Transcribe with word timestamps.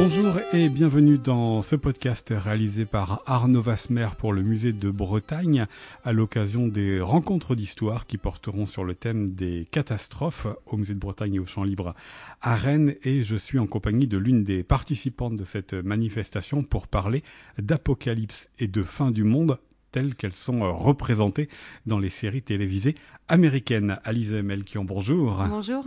Bonjour 0.00 0.38
et 0.52 0.68
bienvenue 0.68 1.18
dans 1.18 1.60
ce 1.60 1.74
podcast 1.74 2.32
réalisé 2.34 2.84
par 2.84 3.20
Arnaud 3.26 3.62
Vasmer 3.62 4.06
pour 4.16 4.32
le 4.32 4.42
musée 4.42 4.72
de 4.72 4.92
Bretagne 4.92 5.66
à 6.04 6.12
l'occasion 6.12 6.68
des 6.68 7.00
rencontres 7.00 7.56
d'histoire 7.56 8.06
qui 8.06 8.16
porteront 8.16 8.64
sur 8.64 8.84
le 8.84 8.94
thème 8.94 9.34
des 9.34 9.66
catastrophes 9.72 10.46
au 10.66 10.76
musée 10.76 10.94
de 10.94 11.00
Bretagne 11.00 11.34
et 11.34 11.38
au 11.40 11.46
Champ 11.46 11.64
Libre 11.64 11.96
à 12.40 12.54
Rennes. 12.54 12.94
Et 13.02 13.24
je 13.24 13.34
suis 13.34 13.58
en 13.58 13.66
compagnie 13.66 14.06
de 14.06 14.18
l'une 14.18 14.44
des 14.44 14.62
participantes 14.62 15.34
de 15.34 15.44
cette 15.44 15.74
manifestation 15.74 16.62
pour 16.62 16.86
parler 16.86 17.24
d'apocalypse 17.58 18.48
et 18.60 18.68
de 18.68 18.84
fin 18.84 19.10
du 19.10 19.24
monde 19.24 19.58
telles 19.90 20.14
qu'elles 20.14 20.32
sont 20.32 20.62
euh, 20.62 20.70
représentées 20.70 21.48
dans 21.86 21.98
les 21.98 22.10
séries 22.10 22.42
télévisées 22.42 22.94
américaines. 23.28 23.98
Alice 24.04 24.30
Melchion, 24.30 24.84
bonjour. 24.84 25.44
Bonjour. 25.48 25.84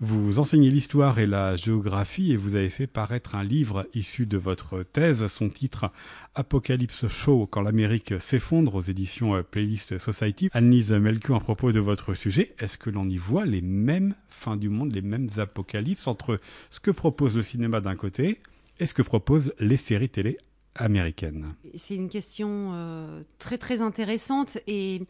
Vous 0.00 0.38
enseignez 0.38 0.70
l'histoire 0.70 1.18
et 1.18 1.26
la 1.26 1.56
géographie 1.56 2.32
et 2.32 2.36
vous 2.36 2.54
avez 2.54 2.70
fait 2.70 2.86
paraître 2.86 3.34
un 3.34 3.44
livre 3.44 3.86
issu 3.94 4.26
de 4.26 4.38
votre 4.38 4.82
thèse. 4.82 5.26
Son 5.26 5.48
titre 5.48 5.90
Apocalypse 6.34 7.08
Show 7.08 7.46
quand 7.46 7.62
l'Amérique 7.62 8.20
s'effondre 8.20 8.74
aux 8.74 8.80
éditions 8.80 9.34
euh, 9.36 9.42
Playlist 9.42 9.98
Society. 9.98 10.48
Annelise 10.52 10.92
Melchion, 10.92 11.36
à 11.36 11.40
propos 11.40 11.72
de 11.72 11.80
votre 11.80 12.14
sujet, 12.14 12.54
est-ce 12.58 12.78
que 12.78 12.90
l'on 12.90 13.08
y 13.08 13.16
voit 13.16 13.44
les 13.44 13.62
mêmes 13.62 14.14
fins 14.28 14.56
du 14.56 14.68
monde, 14.68 14.92
les 14.92 15.02
mêmes 15.02 15.28
apocalypses 15.36 16.06
entre 16.06 16.38
ce 16.70 16.80
que 16.80 16.90
propose 16.90 17.36
le 17.36 17.42
cinéma 17.42 17.80
d'un 17.80 17.96
côté 17.96 18.40
et 18.80 18.86
ce 18.86 18.94
que 18.94 19.02
proposent 19.02 19.52
les 19.58 19.76
séries 19.76 20.08
télé 20.08 20.38
américaine 20.78 21.54
C'est 21.74 21.94
une 21.94 22.08
question 22.08 22.70
euh, 22.72 23.22
très 23.38 23.58
très 23.58 23.80
intéressante 23.80 24.58
et, 24.66 25.02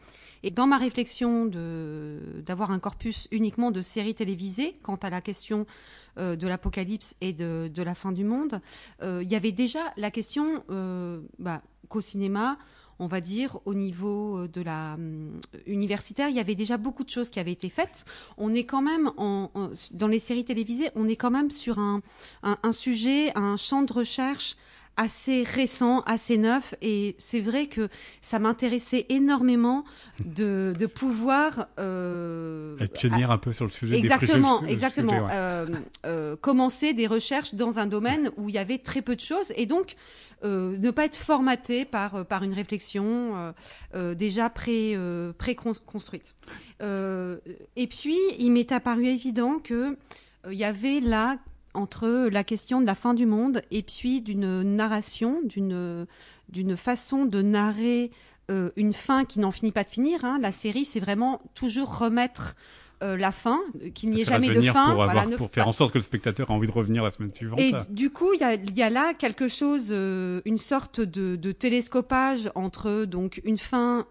dans 0.52 0.66
ma 0.66 0.78
réflexion 0.78 1.46
d'avoir 1.46 2.70
un 2.70 2.78
corpus 2.78 3.28
uniquement 3.32 3.70
de 3.70 3.82
séries 3.82 4.14
télévisées 4.14 4.78
quant 4.82 4.96
à 4.96 5.10
la 5.10 5.20
question 5.20 5.66
euh, 6.18 6.36
de 6.36 6.46
l'apocalypse 6.46 7.16
et 7.20 7.32
de, 7.32 7.82
la 7.82 7.94
fin 7.94 8.12
du 8.12 8.24
monde, 8.24 8.60
euh, 9.02 9.20
il 9.22 9.28
y 9.28 9.34
avait 9.34 9.52
déjà 9.52 9.80
la 9.96 10.10
question 10.10 10.62
bah, 11.38 11.62
qu'au 11.88 12.00
cinéma, 12.00 12.58
on 13.00 13.06
va 13.06 13.20
dire, 13.20 13.58
au 13.64 13.74
niveau 13.74 14.48
de 14.48 14.60
la 14.60 14.96
universitaire, 15.66 16.28
il 16.28 16.36
y 16.36 16.40
avait 16.40 16.56
déjà 16.56 16.76
beaucoup 16.76 17.04
de 17.04 17.10
choses 17.10 17.30
qui 17.30 17.40
avaient 17.40 17.52
été 17.52 17.68
faites. 17.68 18.04
On 18.36 18.54
est 18.54 18.64
quand 18.64 18.82
même, 18.82 19.10
dans 19.16 20.08
les 20.08 20.18
séries 20.18 20.44
télévisées, 20.44 20.90
on 20.94 21.08
est 21.08 21.16
quand 21.16 21.30
même 21.30 21.50
sur 21.50 21.78
un 21.78 22.72
sujet, 22.72 23.32
un 23.36 23.56
champ 23.56 23.82
de 23.82 23.92
recherche 23.92 24.56
assez 24.98 25.44
récent, 25.44 26.00
assez 26.00 26.36
neuf. 26.36 26.74
Et 26.82 27.14
c'est 27.18 27.40
vrai 27.40 27.66
que 27.68 27.88
ça 28.20 28.38
m'intéressait 28.38 29.06
énormément 29.08 29.84
de, 30.26 30.74
de 30.76 30.86
pouvoir... 30.86 31.68
Euh, 31.78 32.76
tenir 33.00 33.30
un 33.30 33.38
peu 33.38 33.52
sur 33.52 33.64
le 33.64 33.70
sujet 33.70 33.96
exactement, 33.96 34.60
des 34.60 34.72
Exactement, 34.72 35.28
euh, 35.30 35.66
euh, 36.04 36.36
commencer 36.36 36.92
des 36.92 37.06
recherches 37.06 37.54
dans 37.54 37.78
un 37.78 37.86
domaine 37.86 38.30
où 38.36 38.48
il 38.48 38.56
y 38.56 38.58
avait 38.58 38.78
très 38.78 39.00
peu 39.00 39.14
de 39.14 39.20
choses. 39.20 39.52
Et 39.56 39.66
donc, 39.66 39.94
euh, 40.44 40.76
ne 40.76 40.90
pas 40.90 41.04
être 41.04 41.16
formaté 41.16 41.84
par, 41.84 42.26
par 42.26 42.42
une 42.42 42.52
réflexion 42.52 43.54
déjà 43.94 44.50
pré, 44.50 44.98
pré-construite. 45.38 46.34
et 46.80 47.86
puis, 47.86 48.16
il 48.40 48.50
m'est 48.50 48.72
apparu 48.72 49.06
évident 49.06 49.60
que 49.62 49.96
il 50.50 50.56
y 50.56 50.64
avait 50.64 51.00
là 51.00 51.36
entre 51.74 52.28
la 52.30 52.44
question 52.44 52.80
de 52.80 52.86
la 52.86 52.94
fin 52.94 53.14
du 53.14 53.26
monde 53.26 53.62
et 53.70 53.82
puis 53.82 54.20
d'une 54.20 54.62
narration, 54.62 55.40
d'une 55.44 56.06
d'une 56.48 56.76
façon 56.76 57.24
de 57.24 57.42
narrer 57.42 58.10
euh, 58.50 58.70
une 58.76 58.92
fin 58.92 59.24
qui 59.24 59.40
n'en 59.40 59.50
finit 59.50 59.72
pas 59.72 59.84
de 59.84 59.88
finir. 59.88 60.24
Hein. 60.24 60.38
La 60.40 60.52
série, 60.52 60.84
c'est 60.84 61.00
vraiment 61.00 61.42
toujours 61.54 61.98
remettre 61.98 62.56
euh, 63.02 63.16
la 63.16 63.30
fin, 63.30 63.60
qu'il 63.94 64.10
n'y 64.10 64.22
ait 64.22 64.24
jamais 64.24 64.48
de 64.48 64.60
fin. 64.62 64.94
Pour, 64.94 65.36
pour 65.36 65.50
faire 65.50 65.68
en 65.68 65.72
sorte 65.72 65.92
que 65.92 65.98
le 65.98 66.02
spectateur 66.02 66.48
ait 66.48 66.52
envie 66.52 66.66
de 66.66 66.72
revenir 66.72 67.04
la 67.04 67.10
semaine 67.10 67.32
suivante. 67.32 67.60
Et 67.60 67.72
du 67.90 68.10
coup, 68.10 68.32
il 68.32 68.40
y 68.40 68.82
a, 68.82 68.90
là 68.90 69.12
quelque 69.12 69.48
chose, 69.48 69.88
euh, 69.90 70.40
une 70.46 70.56
sorte 70.56 71.00
de, 71.00 71.36
de, 71.36 71.52
télescopage 71.52 72.50
entre 72.54 73.04
donc 73.04 73.40
une 73.44 73.58
fin 73.58 74.06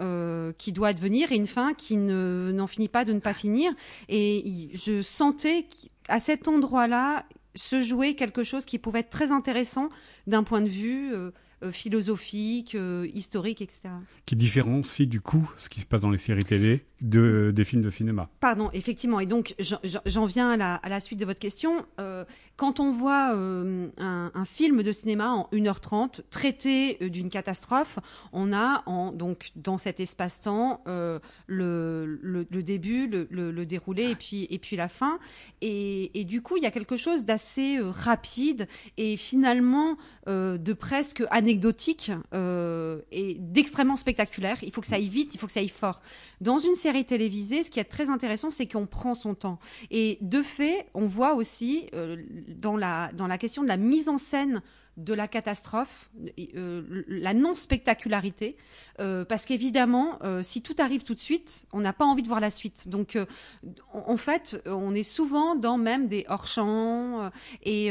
qui 0.58 0.72
doit 0.72 0.90
advenir 0.90 1.32
et 1.32 1.36
une 1.36 1.48
fin 1.48 1.74
qui 1.74 1.98
n'en 1.98 2.68
finit 2.68 2.90
pas 2.90 3.04
de 3.04 3.14
ne 3.14 3.20
pas 3.20 3.34
finir. 3.34 3.74
Et 4.08 4.70
je 4.74 5.02
sentais 5.02 5.66
qu'à 5.66 6.20
cet 6.20 6.48
endroit-là, 6.48 7.26
se 7.58 7.82
jouer 7.82 8.16
quelque 8.16 8.44
chose 8.44 8.66
qui 8.66 8.80
pouvait 8.80 9.00
être 9.00 9.10
très 9.10 9.32
intéressant 9.32 9.90
d'un 10.28 10.44
point 10.44 10.62
de 10.62 10.70
vue 10.70 11.14
euh, 11.14 11.32
philosophique, 11.72 12.76
euh, 12.76 13.08
historique, 13.16 13.62
etc. 13.62 13.90
Qui 14.28 14.36
différencie 14.36 15.08
du 15.08 15.22
coup 15.22 15.50
ce 15.58 15.70
qui 15.70 15.80
se 15.80 15.88
passe 15.88 16.02
dans 16.02 16.12
les 16.12 16.20
séries 16.20 16.44
télé 16.44 16.86
de, 17.02 17.52
des 17.54 17.64
films 17.64 17.82
de 17.82 17.90
cinéma. 17.90 18.30
Pardon, 18.40 18.70
effectivement. 18.74 19.20
Et 19.20 19.26
donc 19.26 19.56
j'en 20.06 20.26
viens 20.26 20.52
à 20.52 20.58
la, 20.58 20.76
à 20.76 20.90
la, 20.90 21.00
suite 21.00 21.20
de 21.20 21.26
votre 21.26 21.40
question. 21.40 21.86
quand 22.58 22.80
on 22.80 22.92
voit 22.92 23.34
un, 23.36 23.90
un, 23.98 24.46
film 24.46 24.82
de 24.82 24.92
cinéma 24.92 25.30
en 25.30 25.50
1h30 25.52 26.22
traité 26.32 26.98
d'une 27.10 27.30
catastrophe, 27.30 28.00
on 28.34 28.52
a 28.52 28.84
en, 28.88 29.12
donc 29.12 29.52
dans 29.56 29.78
cet 29.78 30.00
espace-temps 30.00 30.82
le, 30.86 31.20
le, 31.48 32.48
le, 32.50 32.64
début, 32.64 33.08
le, 33.08 33.28
le, 33.30 33.66
déroulé 33.66 34.10
et 34.10 34.16
puis, 34.16 34.48
et 34.50 34.58
puis 34.58 34.76
la 34.76 34.88
fin. 34.88 35.20
Et, 35.62 36.20
et 36.20 36.24
du 36.24 36.42
coup, 36.42 36.58
il 36.58 36.64
y 36.64 36.68
a 36.68 36.72
quelque 36.72 36.98
chose 36.98 37.26
d'assez 37.26 37.80
rapide 37.80 38.68
et 38.98 39.18
finalement 39.18 39.98
de 40.26 40.74
presque 40.74 41.24
anecdotique 41.30 41.47
euh, 42.34 43.02
et 43.12 43.36
d'extrêmement 43.40 43.96
spectaculaire. 43.96 44.58
Il 44.64 44.72
faut 44.72 44.82
que 44.82 44.88
ça 44.88 44.96
aille 44.96 45.08
vite, 45.08 45.34
il 45.34 45.40
faut 45.40 45.48
que 45.48 45.54
ça 45.54 45.60
aille 45.60 45.70
fort. 45.70 46.02
Dans 46.42 46.60
une 46.60 46.76
série 46.76 47.06
télévisée, 47.06 47.64
ce 47.64 47.72
qui 47.72 47.80
est 47.80 47.86
très 47.86 48.10
intéressant, 48.10 48.52
c'est 48.52 48.68
qu'on 48.68 48.86
prend 48.86 49.14
son 49.14 49.36
temps. 49.36 49.60
Et 49.92 50.18
de 50.22 50.42
fait, 50.42 50.88
on 50.94 51.06
voit 51.06 51.34
aussi 51.34 51.88
euh, 51.94 52.18
dans, 52.48 52.78
la, 52.78 53.12
dans 53.14 53.28
la 53.28 53.38
question 53.38 53.64
de 53.64 53.68
la 53.68 53.78
mise 53.78 54.10
en 54.10 54.18
scène 54.18 54.62
de 54.98 55.14
la 55.14 55.28
catastrophe, 55.28 56.10
euh, 56.56 57.04
la 57.08 57.36
non-spectacularité, 57.36 58.56
euh, 59.00 59.26
parce 59.26 59.46
qu'évidemment, 59.46 60.18
euh, 60.24 60.42
si 60.42 60.64
tout 60.64 60.76
arrive 60.80 61.04
tout 61.04 61.14
de 61.14 61.20
suite, 61.20 61.68
on 61.72 61.80
n'a 61.80 61.94
pas 61.94 62.06
envie 62.06 62.24
de 62.24 62.28
voir 62.28 62.40
la 62.40 62.50
suite. 62.50 62.90
Donc, 62.90 63.18
en 63.94 64.18
fait, 64.18 64.62
on 64.66 64.96
est 64.96 65.04
souvent 65.04 65.56
dans 65.56 65.78
même 65.78 66.08
des 66.08 66.26
hors-champs, 66.28 67.30
et, 67.64 67.88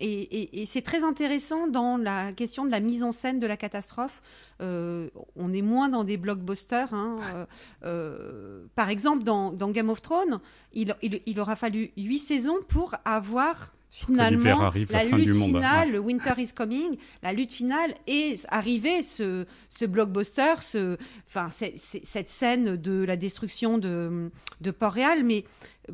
et, 0.00 0.66
c'est 0.66 0.82
très 0.82 1.04
intéressant 1.04 1.68
dans 1.68 1.96
la 1.96 2.32
question 2.32 2.64
de 2.64 2.70
la 2.70 2.80
mise 2.80 3.04
en 3.04 3.12
scène 3.12 3.38
de 3.38 3.46
la 3.46 3.56
catastrophe. 3.56 4.22
on 4.60 5.52
est 5.52 5.62
moins 5.62 5.88
dans 5.88 6.02
des 6.02 6.16
blockbusters. 6.16 6.92
Hein, 6.92 7.46
par 8.74 8.88
exemple, 8.88 9.22
dans, 9.22 9.52
Game 9.70 9.90
of 9.90 10.02
Thrones, 10.02 10.40
il, 10.72 10.94
il 11.02 11.40
aura 11.40 11.54
fallu 11.54 11.92
huit 11.96 12.18
saisons 12.18 12.58
pour 12.68 12.96
avoir 13.04 13.72
finalement 13.90 14.70
la, 14.90 15.04
lutte 15.04 15.34
finale, 15.34 15.92
le 15.92 15.98
Winter 15.98 16.34
is 16.38 16.52
Coming, 16.54 16.96
la 17.22 17.32
lutte 17.32 17.52
finale 17.52 17.94
est 18.06 18.46
arrivée, 18.50 19.02
ce, 19.02 19.46
ce 19.68 19.84
blockbuster, 19.84 20.54
ce, 20.60 20.96
enfin, 21.26 21.48
cette 21.50 22.28
scène 22.28 22.76
de 22.76 23.04
la 23.04 23.16
destruction 23.16 23.78
de, 23.78 24.30
de 24.60 24.70
Port-Réal, 24.70 25.24
mais 25.24 25.44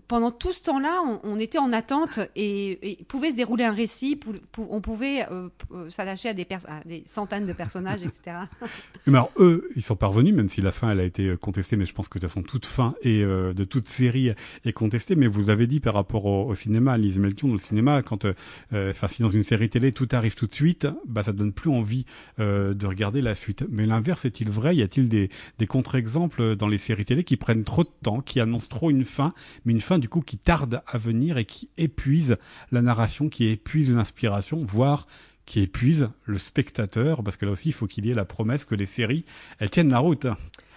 pendant 0.09 0.31
tout 0.31 0.53
ce 0.53 0.62
temps-là, 0.65 1.03
on, 1.22 1.38
était 1.38 1.59
en 1.59 1.72
attente 1.72 2.21
et, 2.37 2.99
pouvait 3.09 3.31
se 3.31 3.37
dérouler 3.37 3.65
un 3.65 3.72
récit, 3.72 4.19
on 4.59 4.81
pouvait 4.81 5.27
euh, 5.31 5.49
euh, 5.72 5.91
s'attacher 5.91 6.28
à 6.28 6.34
des, 6.34 6.47
des, 6.87 7.03
centaines 7.06 7.47
de 7.47 7.53
personnages, 7.53 8.03
etc. 8.03 8.37
mais 9.06 9.15
alors, 9.19 9.31
eux, 9.38 9.69
ils 9.77 9.83
sont 9.83 9.97
parvenus, 9.97 10.34
même 10.34 10.49
si 10.49 10.60
la 10.60 10.72
fin, 10.72 10.91
elle 10.91 11.00
a 11.00 11.04
été 11.04 11.37
contestée, 11.37 11.77
mais 11.77 11.87
je 11.87 11.94
pense 11.94 12.09
que 12.09 12.19
de 12.19 12.22
toute 12.22 12.31
façon, 12.31 12.43
toute 12.43 12.66
fin 12.66 12.94
et 13.03 13.22
euh, 13.22 13.53
de 13.53 13.65
toute 13.65 13.88
série 13.88 14.33
est 14.65 14.72
contestée. 14.72 15.16
Mais 15.16 15.27
vous 15.27 15.50
avez 15.50 15.66
dit 15.66 15.81
par 15.81 15.94
rapport 15.94 16.25
au, 16.27 16.54
cinéma, 16.54 16.97
Lise 16.99 17.19
Melchion, 17.19 17.53
le 17.53 17.59
cinéma, 17.59 18.03
quand, 18.03 18.27
enfin, 18.72 19.09
si 19.09 19.22
dans 19.22 19.31
une 19.31 19.43
série 19.43 19.69
télé, 19.69 19.93
tout 19.93 20.09
arrive 20.12 20.34
tout 20.34 20.47
de 20.47 20.54
suite, 20.54 20.87
bah, 21.06 21.22
ça 21.22 21.33
donne 21.33 21.53
plus 21.53 21.71
envie 21.71 22.04
de 22.38 22.87
regarder 22.87 23.21
la 23.21 23.34
suite. 23.34 23.65
Mais 23.69 23.87
l'inverse 23.87 24.25
est-il 24.25 24.50
vrai? 24.50 24.77
Y 24.77 24.83
a-t-il 24.83 25.09
des, 25.09 25.31
des 25.59 25.66
contre-exemples 25.66 26.56
dans 26.56 26.69
les 26.69 26.78
séries 26.78 27.04
télé 27.04 27.25
qui 27.25 27.37
prennent 27.37 27.65
trop 27.65 27.84
de 27.84 27.91
temps, 28.03 28.21
qui 28.21 28.41
annoncent 28.41 28.69
trop 28.69 28.91
une 28.91 29.04
fin, 29.04 29.34
mais 29.65 29.72
une 29.72 29.80
fin 29.84 29.98
du 29.98 30.09
coup 30.09 30.21
qui 30.21 30.39
tarde 30.39 30.83
à 30.86 30.98
venir 30.98 31.39
et 31.39 31.45
qui 31.45 31.71
épuise 31.77 32.36
la 32.72 32.83
narration, 32.83 33.28
qui 33.28 33.48
épuise 33.48 33.92
l'inspiration, 33.92 34.65
voire 34.65 35.07
qui 35.47 35.60
épuise 35.60 36.09
le 36.25 36.39
spectateur, 36.39 37.22
parce 37.22 37.36
que 37.36 37.45
là 37.45 37.53
aussi 37.53 37.69
il 37.69 37.72
faut 37.72 37.86
qu'il 37.86 38.07
y 38.07 38.10
ait 38.10 38.15
la 38.15 38.25
promesse 38.25 38.65
que 38.65 38.75
les 38.75 38.86
séries, 38.86 39.25
elles 39.59 39.71
tiennent 39.71 39.91
la 39.91 39.98
route. 39.98 40.27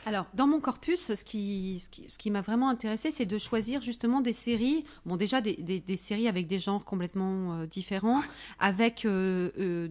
Alors, 0.08 0.26
dans 0.34 0.48
mon 0.48 0.62
corpus, 0.62 1.14
ce 1.14 1.26
qui, 1.26 2.32
m'a 2.32 2.40
vraiment 2.40 2.70
intéressé, 2.70 3.12
c'est 3.12 3.26
de 3.26 3.38
choisir 3.38 3.82
justement 3.82 4.22
des 4.22 4.32
séries, 4.32 4.86
bon 5.06 5.18
déjà 5.18 5.42
des, 5.42 5.98
séries 5.98 6.30
avec 6.30 6.48
des 6.48 6.60
genres 6.60 6.86
complètement 6.86 7.56
euh, 7.56 7.66
différents, 7.66 8.24
avec 8.58 9.04
euh, 9.04 9.50
euh, 9.60 9.90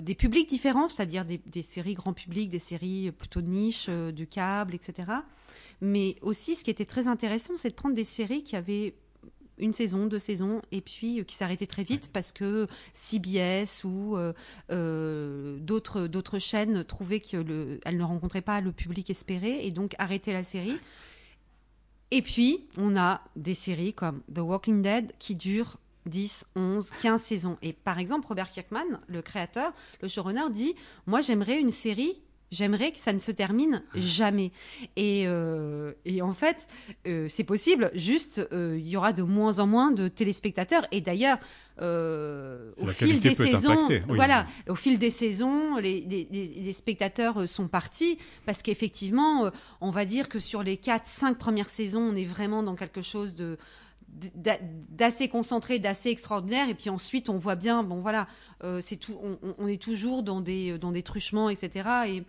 des, 0.00 0.14
publics 0.14 0.48
différents, 0.48 0.88
c'est-à-dire 0.88 1.24
des, 1.24 1.62
séries 1.62 1.94
grand 1.94 2.12
public, 2.12 2.48
des 2.48 2.60
séries 2.60 3.10
plutôt 3.10 3.40
niche, 3.40 3.90
du 3.90 4.28
câble, 4.28 4.76
etc. 4.76 5.08
Mais 5.80 6.16
aussi, 6.22 6.54
ce 6.54 6.64
qui 6.64 6.70
était 6.70 6.84
très 6.84 7.08
intéressant, 7.08 7.56
c'est 7.56 7.70
de 7.70 7.74
prendre 7.74 7.94
des 7.94 8.04
séries 8.04 8.42
qui 8.42 8.56
avaient 8.56 8.94
une 9.58 9.72
saison, 9.72 10.06
deux 10.06 10.18
saisons, 10.18 10.62
et 10.72 10.80
puis 10.80 11.20
euh, 11.20 11.24
qui 11.24 11.36
s'arrêtaient 11.36 11.66
très 11.66 11.84
vite 11.84 12.10
parce 12.12 12.32
que 12.32 12.66
CBS 12.92 13.84
ou 13.84 14.16
euh, 14.16 14.32
euh, 14.70 15.58
d'autres 15.60 16.06
d'autres 16.06 16.38
chaînes 16.38 16.84
trouvaient 16.84 17.20
qu'elles 17.20 17.46
ne 17.46 18.02
rencontraient 18.02 18.40
pas 18.40 18.60
le 18.60 18.72
public 18.72 19.10
espéré 19.10 19.64
et 19.66 19.70
donc 19.70 19.94
arrêtaient 19.98 20.32
la 20.32 20.44
série. 20.44 20.78
Et 22.10 22.22
puis, 22.22 22.66
on 22.76 22.96
a 22.96 23.22
des 23.34 23.54
séries 23.54 23.94
comme 23.94 24.22
The 24.32 24.38
Walking 24.38 24.82
Dead 24.82 25.12
qui 25.18 25.34
durent 25.34 25.78
10, 26.06 26.48
11, 26.54 26.90
15 27.00 27.22
saisons. 27.22 27.58
Et 27.62 27.72
par 27.72 27.98
exemple, 27.98 28.26
Robert 28.28 28.50
Kirkman, 28.50 29.00
le 29.08 29.22
créateur, 29.22 29.72
le 30.00 30.08
showrunner, 30.08 30.50
dit 30.50 30.74
Moi, 31.06 31.22
j'aimerais 31.22 31.58
une 31.58 31.70
série 31.70 32.20
J'aimerais 32.54 32.92
que 32.92 32.98
ça 32.98 33.12
ne 33.12 33.18
se 33.18 33.32
termine 33.32 33.82
jamais. 33.94 34.52
Et, 34.96 35.24
euh, 35.26 35.92
et 36.04 36.22
en 36.22 36.32
fait, 36.32 36.68
euh, 37.06 37.26
c'est 37.28 37.44
possible. 37.44 37.90
Juste, 37.94 38.46
euh, 38.52 38.76
il 38.78 38.88
y 38.88 38.96
aura 38.96 39.12
de 39.12 39.22
moins 39.22 39.58
en 39.58 39.66
moins 39.66 39.90
de 39.90 40.06
téléspectateurs. 40.06 40.86
Et 40.92 41.00
d'ailleurs, 41.00 41.38
au 41.80 42.86
fil 42.86 43.20
des 43.20 43.34
saisons, 43.34 43.88
voilà, 44.06 44.46
au 44.68 44.76
fil 44.76 45.00
des 45.00 45.10
saisons, 45.10 45.76
les, 45.78 46.00
les, 46.02 46.28
les 46.30 46.72
spectateurs 46.72 47.48
sont 47.48 47.66
partis 47.66 48.16
parce 48.46 48.62
qu'effectivement, 48.62 49.50
on 49.80 49.90
va 49.90 50.04
dire 50.04 50.28
que 50.28 50.38
sur 50.38 50.62
les 50.62 50.76
4-5 50.76 51.34
premières 51.34 51.70
saisons, 51.70 52.12
on 52.12 52.14
est 52.14 52.24
vraiment 52.24 52.62
dans 52.62 52.76
quelque 52.76 53.02
chose 53.02 53.34
de 53.34 53.58
d'assez 54.14 55.28
concentré, 55.28 55.78
d'assez 55.78 56.10
extraordinaire. 56.10 56.68
Et 56.68 56.74
puis 56.74 56.90
ensuite, 56.90 57.28
on 57.28 57.38
voit 57.38 57.56
bien, 57.56 57.82
bon 57.82 58.00
voilà, 58.00 58.28
euh, 58.62 58.80
c'est 58.80 58.96
tout, 58.96 59.18
on, 59.58 59.68
est 59.68 59.80
toujours 59.80 60.22
dans 60.22 60.40
des, 60.40 60.78
dans 60.78 60.92
des 60.92 61.02
truchements, 61.02 61.50
etc. 61.50 61.88
Et, 62.08 62.24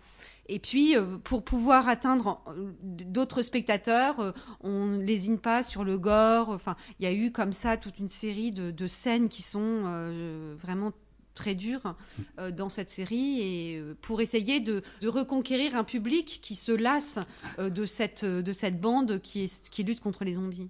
et 0.48 0.58
puis, 0.58 0.96
euh, 0.96 1.18
pour 1.22 1.44
pouvoir 1.44 1.88
atteindre 1.88 2.40
euh, 2.48 2.72
d'autres 2.82 3.42
spectateurs, 3.42 4.34
on 4.60 4.86
ne 4.86 5.02
lésine 5.02 5.38
pas 5.38 5.62
sur 5.62 5.84
le 5.84 5.98
gore. 5.98 6.50
Enfin, 6.50 6.76
il 6.98 7.04
y 7.04 7.08
a 7.08 7.12
eu 7.12 7.32
comme 7.32 7.52
ça 7.52 7.76
toute 7.76 7.98
une 7.98 8.08
série 8.08 8.52
de, 8.52 8.70
de 8.70 8.86
scènes 8.86 9.28
qui 9.28 9.42
sont 9.42 9.82
vraiment 10.58 10.92
très 11.36 11.54
dur 11.54 11.94
euh, 12.40 12.50
dans 12.50 12.68
cette 12.68 12.90
série 12.90 13.40
et 13.40 13.78
euh, 13.78 13.94
pour 14.00 14.20
essayer 14.20 14.58
de, 14.58 14.82
reconquérir 15.04 15.76
un 15.76 15.84
public 15.84 16.40
qui 16.42 16.56
se 16.56 16.72
lasse 16.72 17.20
euh, 17.60 17.70
de 17.70 17.84
cette 17.84 18.24
de 18.24 18.52
cette 18.52 18.80
bande 18.80 19.20
qui 19.20 19.44
est, 19.44 19.68
qui 19.70 19.84
lutte 19.84 20.00
contre 20.00 20.24
les 20.24 20.32
zombies. 20.32 20.68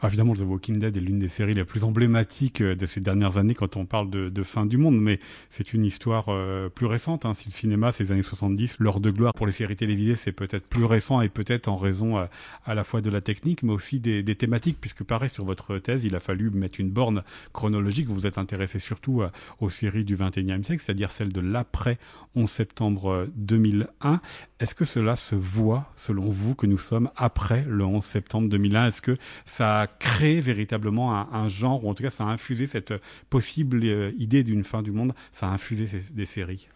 Ah, 0.00 0.06
évidemment, 0.06 0.34
The 0.34 0.40
Walking 0.40 0.78
Dead 0.78 0.96
est 0.96 1.00
l'une 1.00 1.18
des 1.18 1.28
séries 1.28 1.54
les 1.54 1.64
plus 1.64 1.84
emblématiques 1.84 2.62
de 2.62 2.86
ces 2.86 3.00
dernières 3.00 3.36
années 3.36 3.54
quand 3.54 3.76
on 3.76 3.84
parle 3.84 4.08
de, 4.08 4.42
fin 4.44 4.64
du 4.64 4.76
monde, 4.76 5.00
mais 5.00 5.18
c'est 5.50 5.74
une 5.74 5.84
histoire 5.84 6.26
plus 6.70 6.86
récente. 6.86 7.24
Hein. 7.24 7.34
Si 7.34 7.46
le 7.46 7.52
cinéma, 7.52 7.90
c'est 7.90 8.04
les 8.04 8.12
années 8.12 8.22
70, 8.22 8.76
l'heure 8.78 9.00
de 9.00 9.10
gloire 9.10 9.34
pour 9.34 9.46
les 9.46 9.52
séries 9.52 9.76
télévisées, 9.76 10.14
c'est 10.14 10.32
peut-être 10.32 10.66
plus 10.66 10.84
récent 10.84 11.20
et 11.20 11.28
peut-être 11.28 11.66
en 11.68 11.76
raison 11.76 12.16
à, 12.16 12.74
la 12.74 12.84
fois 12.84 13.00
de 13.00 13.10
la 13.10 13.20
technique, 13.20 13.64
mais 13.64 13.72
aussi 13.72 13.98
des, 13.98 14.22
des, 14.22 14.36
thématiques, 14.36 14.78
puisque 14.80 15.02
pareil 15.02 15.30
sur 15.30 15.44
votre 15.44 15.78
thèse, 15.78 16.04
il 16.04 16.14
a 16.14 16.20
fallu 16.20 16.50
mettre 16.50 16.78
une 16.80 16.90
borne 16.90 17.24
chronologique. 17.52 18.06
Vous 18.06 18.14
vous 18.14 18.26
êtes 18.26 18.38
intéressé 18.38 18.78
surtout 18.78 19.22
aux 19.60 19.70
séries 19.70 19.95
du 20.04 20.16
21e 20.16 20.64
siècle, 20.64 20.82
c'est-à-dire 20.82 21.10
celle 21.10 21.32
de 21.32 21.40
l'après 21.40 21.98
11 22.34 22.50
septembre 22.50 23.28
2001. 23.36 24.20
Est-ce 24.60 24.74
que 24.74 24.84
cela 24.84 25.16
se 25.16 25.34
voit, 25.34 25.92
selon 25.96 26.30
vous, 26.30 26.54
que 26.54 26.66
nous 26.66 26.78
sommes 26.78 27.10
après 27.16 27.64
le 27.68 27.84
11 27.84 28.04
septembre 28.04 28.48
2001 28.48 28.88
Est-ce 28.88 29.02
que 29.02 29.16
ça 29.44 29.80
a 29.80 29.86
créé 29.86 30.40
véritablement 30.40 31.14
un, 31.14 31.48
genre, 31.48 31.84
ou 31.84 31.90
en 31.90 31.94
tout 31.94 32.02
cas 32.02 32.10
ça 32.10 32.24
a 32.24 32.28
infusé 32.28 32.66
cette 32.66 32.94
possible 33.30 33.80
euh, 33.84 34.12
idée 34.18 34.44
d'une 34.44 34.64
fin 34.64 34.82
du 34.82 34.92
monde, 34.92 35.14
ça 35.32 35.48
a 35.48 35.50
infusé 35.50 35.88
des 36.12 36.26
séries. 36.26 36.68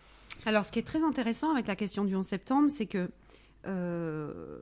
Alors 0.46 0.64
ce 0.64 0.72
qui 0.72 0.78
est 0.78 0.87
très 0.87 1.02
intéressant 1.02 1.52
avec 1.52 1.67
la 1.67 1.76
question 1.76 2.05
du 2.05 2.14
11 2.14 2.26
septembre, 2.26 2.70
c'est 2.70 2.87
que... 2.87 3.11
Euh, 3.67 4.58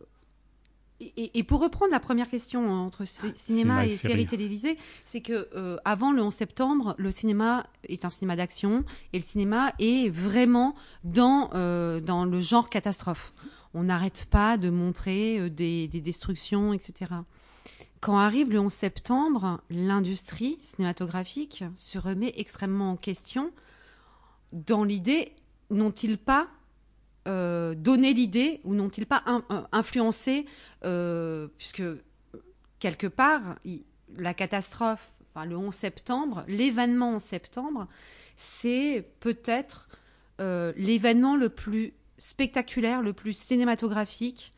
et, 1.01 1.43
pour 1.45 1.61
reprendre 1.61 1.93
la 1.93 2.01
première 2.01 2.29
question 2.29 2.67
entre 2.69 3.05
ah, 3.05 3.29
cinéma, 3.35 3.87
et, 3.87 3.97
séries 3.97 4.27
télévisées, 4.27 4.77
c'est 5.05 5.21
que 5.21 5.49
euh, 5.55 5.77
avant 5.85 6.11
le 6.11 6.23
11 6.23 6.35
septembre, 6.35 6.95
le 6.99 7.11
cinéma 7.13 7.67
est 7.85 8.05
un 8.05 8.11
cinéma 8.11 8.35
d'action 8.35 8.85
et 9.13 9.19
le 9.19 9.23
cinéma 9.23 9.73
est 9.79 10.11
vraiment 10.11 10.75
dans 11.05 11.51
euh, 11.55 12.01
dans 12.01 12.25
le 12.25 12.41
genre 12.41 12.69
catastrophe. 12.69 13.33
On 13.75 13.85
n'arrête 13.85 14.27
pas 14.31 14.57
de 14.57 14.71
montrer 14.71 15.39
euh, 15.39 15.51
des, 15.51 15.87
des, 15.87 16.01
destructions, 16.01 16.73
etc. 16.73 17.13
Quand 18.01 18.19
arrive 18.19 18.51
le 18.51 18.59
11 18.59 18.73
septembre, 18.73 19.61
l'industrie 19.71 20.59
cinématographique 20.61 21.65
se 21.77 21.99
remet 21.99 22.35
extrêmement 22.37 22.93
en 22.93 22.97
question 22.97 23.53
dans 24.53 24.85
l'idée 24.85 25.33
n'ont-ils 25.71 26.19
pas 26.19 26.49
euh, 27.29 27.75
donné 27.75 28.15
l'idée 28.15 28.61
ou 28.65 28.75
n'ont-ils 28.75 29.05
pas 29.05 29.23
euh, 29.29 29.61
influencé, 29.73 30.47
euh, 30.85 31.49
puisque 31.59 31.83
quelque 32.79 33.07
part, 33.07 33.57
la 34.17 34.33
catastrophe, 34.33 35.13
enfin, 35.35 35.45
le 35.45 35.55
11 35.57 35.75
septembre, 35.75 36.45
l'événement 36.49 37.17
en 37.17 37.19
septembre, 37.19 37.87
c'est 38.37 39.05
peut-être 39.21 39.89
l'événement 40.41 41.35
le 41.35 41.49
plus 41.49 41.93
spectaculaire, 42.17 43.03
le 43.03 43.13
plus 43.13 43.37
cinématographique. 43.37 44.53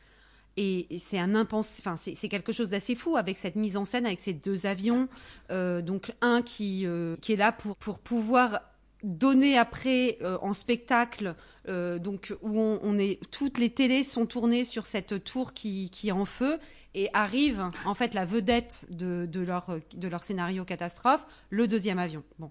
Et, 0.59 0.87
c'est 0.99 1.19
un 1.19 1.35
enfin, 1.35 1.97
c'est 1.97 2.29
quelque 2.29 2.53
chose 2.53 2.69
d'assez 2.69 2.95
fou 2.95 3.17
avec 3.17 3.39
cette 3.39 3.57
mise 3.57 3.79
en 3.79 3.87
scène, 3.87 4.05
avec 4.05 4.21
ces 4.21 4.35
deux 4.35 4.67
avions. 4.67 5.09
donc 5.49 6.13
un 6.21 6.43
qui, 6.43 6.87
qui 7.23 7.33
est 7.33 7.37
là 7.37 7.51
pour, 7.51 7.77
pour 7.77 7.99
pouvoir 7.99 8.61
donner 9.03 9.57
après 9.57 10.19
en 10.43 10.53
spectacle 10.53 11.35
euh, 11.69 11.99
donc 11.99 12.35
où 12.43 12.59
on, 12.59 12.99
est, 12.99 13.21
toutes 13.31 13.59
les 13.59 13.71
télés 13.71 14.03
sont 14.03 14.25
tournées 14.25 14.65
sur 14.65 14.87
cette 14.87 15.23
tour 15.23 15.53
qui, 15.53 15.91
qui 15.91 16.09
est 16.09 16.13
en 16.13 16.25
feu 16.25 16.59
et 16.95 17.11
arrive 17.13 17.71
en 17.85 17.95
fait 17.95 18.15
la 18.15 18.25
vedette 18.25 18.87
de, 18.91 19.29
de, 19.31 19.41
leur, 19.41 19.79
de 19.95 20.09
leur 20.09 20.25
scénario 20.25 20.65
catastrophe, 20.65 21.25
le 21.51 21.69
deuxième 21.69 21.99
avion. 21.99 22.25
Bon, 22.39 22.51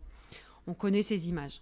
on 0.67 0.73
connaît 0.73 1.03
ces 1.03 1.27
images. 1.27 1.61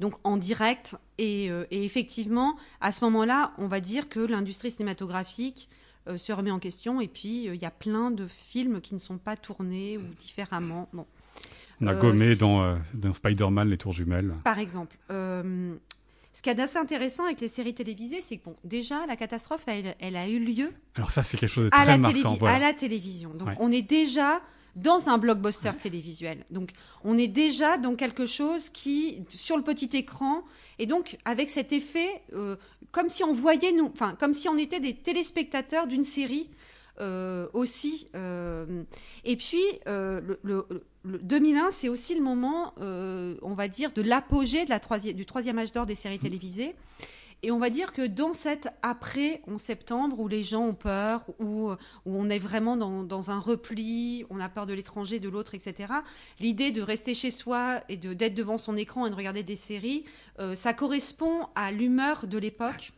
Donc 0.00 0.14
en 0.24 0.36
direct 0.38 0.96
et, 1.18 1.50
euh, 1.50 1.66
et 1.70 1.84
effectivement 1.84 2.56
à 2.80 2.90
ce 2.90 3.04
moment-là, 3.04 3.52
on 3.58 3.68
va 3.68 3.80
dire 3.80 4.08
que 4.08 4.18
l'industrie 4.18 4.70
cinématographique 4.70 5.68
euh, 6.08 6.16
se 6.16 6.32
remet 6.32 6.50
en 6.50 6.58
question 6.58 7.00
et 7.00 7.08
puis 7.08 7.44
il 7.44 7.62
y 7.62 7.66
a 7.66 7.70
plein 7.70 8.10
de 8.10 8.26
films 8.26 8.80
qui 8.80 8.94
ne 8.94 8.98
sont 8.98 9.18
pas 9.18 9.36
tournés 9.36 9.98
ou 9.98 10.02
différemment. 10.18 10.88
Bon. 10.94 11.06
On 11.80 11.86
a 11.86 11.94
gommé 11.94 12.36
dans, 12.36 12.78
dans 12.94 13.12
Spider-Man 13.12 13.68
les 13.68 13.78
tours 13.78 13.92
jumelles. 13.92 14.34
Par 14.44 14.58
exemple. 14.58 14.96
Ce 16.34 16.42
qui 16.42 16.50
est 16.50 16.58
assez 16.58 16.78
intéressant 16.78 17.24
avec 17.26 17.40
les 17.40 17.46
séries 17.46 17.74
télévisées, 17.74 18.20
c'est 18.20 18.38
que 18.38 18.46
bon, 18.46 18.56
déjà 18.64 19.06
la 19.06 19.14
catastrophe, 19.14 19.62
elle, 19.68 20.16
a 20.16 20.28
eu 20.28 20.40
lieu. 20.40 20.72
Alors 20.96 21.12
ça, 21.12 21.22
c'est 21.22 21.36
quelque 21.36 21.48
chose 21.48 21.66
de 21.66 21.70
très 21.70 21.88
à 21.88 21.96
marquant. 21.96 22.36
À 22.44 22.58
la 22.58 22.74
télévision. 22.74 23.30
Donc 23.34 23.50
on 23.60 23.70
est 23.70 23.82
déjà 23.82 24.40
dans 24.74 25.08
un 25.08 25.16
blockbuster 25.16 25.70
télévisuel. 25.80 26.44
Donc 26.50 26.70
on 27.04 27.16
est 27.16 27.28
déjà 27.28 27.76
dans 27.76 27.94
quelque 27.94 28.26
chose 28.26 28.68
qui, 28.70 29.24
sur 29.28 29.56
le 29.56 29.62
petit 29.62 29.90
écran, 29.96 30.42
et 30.80 30.86
donc 30.86 31.18
avec 31.24 31.50
cet 31.50 31.72
effet, 31.72 32.22
euh, 32.32 32.56
comme 32.90 33.08
si 33.08 33.22
on 33.22 33.32
voyait 33.32 33.70
nous, 33.70 33.86
enfin 33.86 34.16
comme 34.18 34.34
si 34.34 34.48
on 34.48 34.58
était 34.58 34.80
des 34.80 34.94
téléspectateurs 34.94 35.86
d'une 35.86 36.02
série 36.02 36.50
euh, 37.00 37.46
aussi. 37.52 38.08
Euh, 38.16 38.82
et 39.24 39.36
puis 39.36 39.62
le, 39.86 40.38
le, 40.42 40.66
2001, 41.04 41.70
c'est 41.70 41.88
aussi 41.88 42.14
le 42.14 42.22
moment, 42.22 42.72
euh, 42.80 43.36
on 43.42 43.54
va 43.54 43.68
dire, 43.68 43.92
de 43.92 44.02
l'apogée 44.02 44.64
du 45.14 45.26
troisième 45.26 45.58
âge 45.58 45.72
d'or 45.72 45.86
des 45.86 45.94
séries 45.94 46.16
mmh. 46.16 46.20
télévisées. 46.20 46.74
Et 47.44 47.50
on 47.50 47.58
va 47.58 47.68
dire 47.68 47.92
que 47.92 48.00
dans 48.06 48.32
cet 48.32 48.68
après 48.80 49.42
11 49.46 49.60
septembre, 49.60 50.18
où 50.18 50.28
les 50.28 50.42
gens 50.42 50.62
ont 50.62 50.74
peur, 50.74 51.26
où, 51.38 51.68
où 51.70 51.76
on 52.06 52.30
est 52.30 52.38
vraiment 52.38 52.74
dans, 52.74 53.30
un 53.30 53.38
repli, 53.38 54.24
on 54.30 54.40
a 54.40 54.48
peur 54.48 54.64
de 54.64 54.72
l'étranger, 54.72 55.20
de 55.20 55.28
l'autre, 55.28 55.54
etc., 55.54 55.92
l'idée 56.40 56.70
de 56.70 56.80
rester 56.80 57.12
chez 57.12 57.30
soi 57.30 57.82
et 57.90 57.98
d'être 57.98 58.34
devant 58.34 58.56
son 58.56 58.78
écran 58.78 59.04
et 59.04 59.10
de 59.10 59.14
regarder 59.14 59.42
des 59.42 59.56
séries, 59.56 60.06
euh, 60.38 60.54
ça 60.54 60.72
correspond 60.72 61.48
à 61.54 61.70
l'humeur 61.70 62.26
de 62.26 62.38
l'époque. 62.38 62.92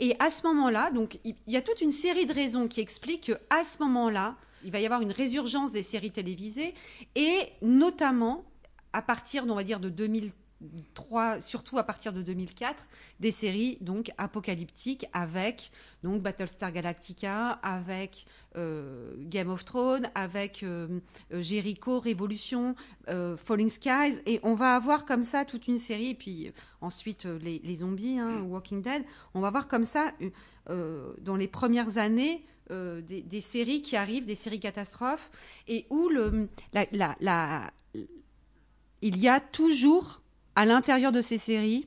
Et 0.00 0.16
à 0.18 0.28
ce 0.28 0.44
moment-là, 0.48 0.90
donc 0.90 1.20
il 1.24 1.36
y, 1.46 1.56
a 1.56 1.62
toute 1.62 1.80
une 1.80 1.92
série 1.92 2.26
de 2.26 2.34
raisons 2.34 2.66
qui 2.66 2.80
expliquent 2.80 3.32
qu'à 3.32 3.62
ce 3.62 3.80
moment-là, 3.84 4.34
il 4.64 4.72
va 4.72 4.80
y 4.80 4.84
avoir 4.84 5.00
une 5.00 5.12
résurgence 5.12 5.72
des 5.72 5.82
séries 5.82 6.10
télévisées 6.10 6.74
et 7.14 7.48
notamment 7.62 8.44
à 8.92 9.02
partir, 9.02 9.44
on 9.48 9.54
va 9.54 9.64
dire, 9.64 9.80
de 9.80 9.88
2003, 9.88 11.40
surtout 11.40 11.78
à 11.78 11.84
partir 11.84 12.12
de 12.12 12.22
2004, 12.22 12.86
des 13.20 13.30
séries 13.30 13.78
donc 13.80 14.12
apocalyptiques 14.18 15.06
avec 15.12 15.70
donc 16.02 16.20
Battlestar 16.20 16.72
Galactica, 16.72 17.52
avec 17.62 18.26
euh, 18.56 19.14
Game 19.18 19.48
of 19.48 19.64
Thrones, 19.64 20.10
avec 20.14 20.62
euh, 20.62 21.00
euh, 21.32 21.42
Jericho, 21.42 22.00
Révolution, 22.00 22.74
Falling 23.06 23.68
Skies, 23.68 24.20
et 24.26 24.40
on 24.42 24.54
va 24.54 24.74
avoir 24.74 25.04
comme 25.04 25.22
ça 25.22 25.44
toute 25.44 25.68
une 25.68 25.78
série, 25.78 26.10
et 26.10 26.14
puis 26.14 26.52
ensuite 26.80 27.24
les, 27.24 27.76
zombies, 27.76 28.18
hein, 28.18 28.42
Walking 28.42 28.82
Dead, 28.82 29.04
on 29.34 29.40
va 29.40 29.50
voir 29.50 29.68
comme 29.68 29.84
ça 29.84 30.12
dans 31.20 31.36
les 31.36 31.48
premières 31.48 31.98
années 31.98 32.44
euh, 32.72 33.02
des, 33.02 33.40
séries 33.42 33.82
qui 33.82 33.96
arrivent, 33.96 34.24
des 34.24 34.34
séries 34.34 34.60
catastrophes, 34.60 35.30
et 35.68 35.84
où 35.90 36.08
il 39.02 39.18
y 39.18 39.28
a 39.28 39.40
toujours 39.40 40.22
à 40.54 40.64
l'intérieur 40.64 41.12
de 41.12 41.20
ces 41.20 41.36
séries 41.36 41.86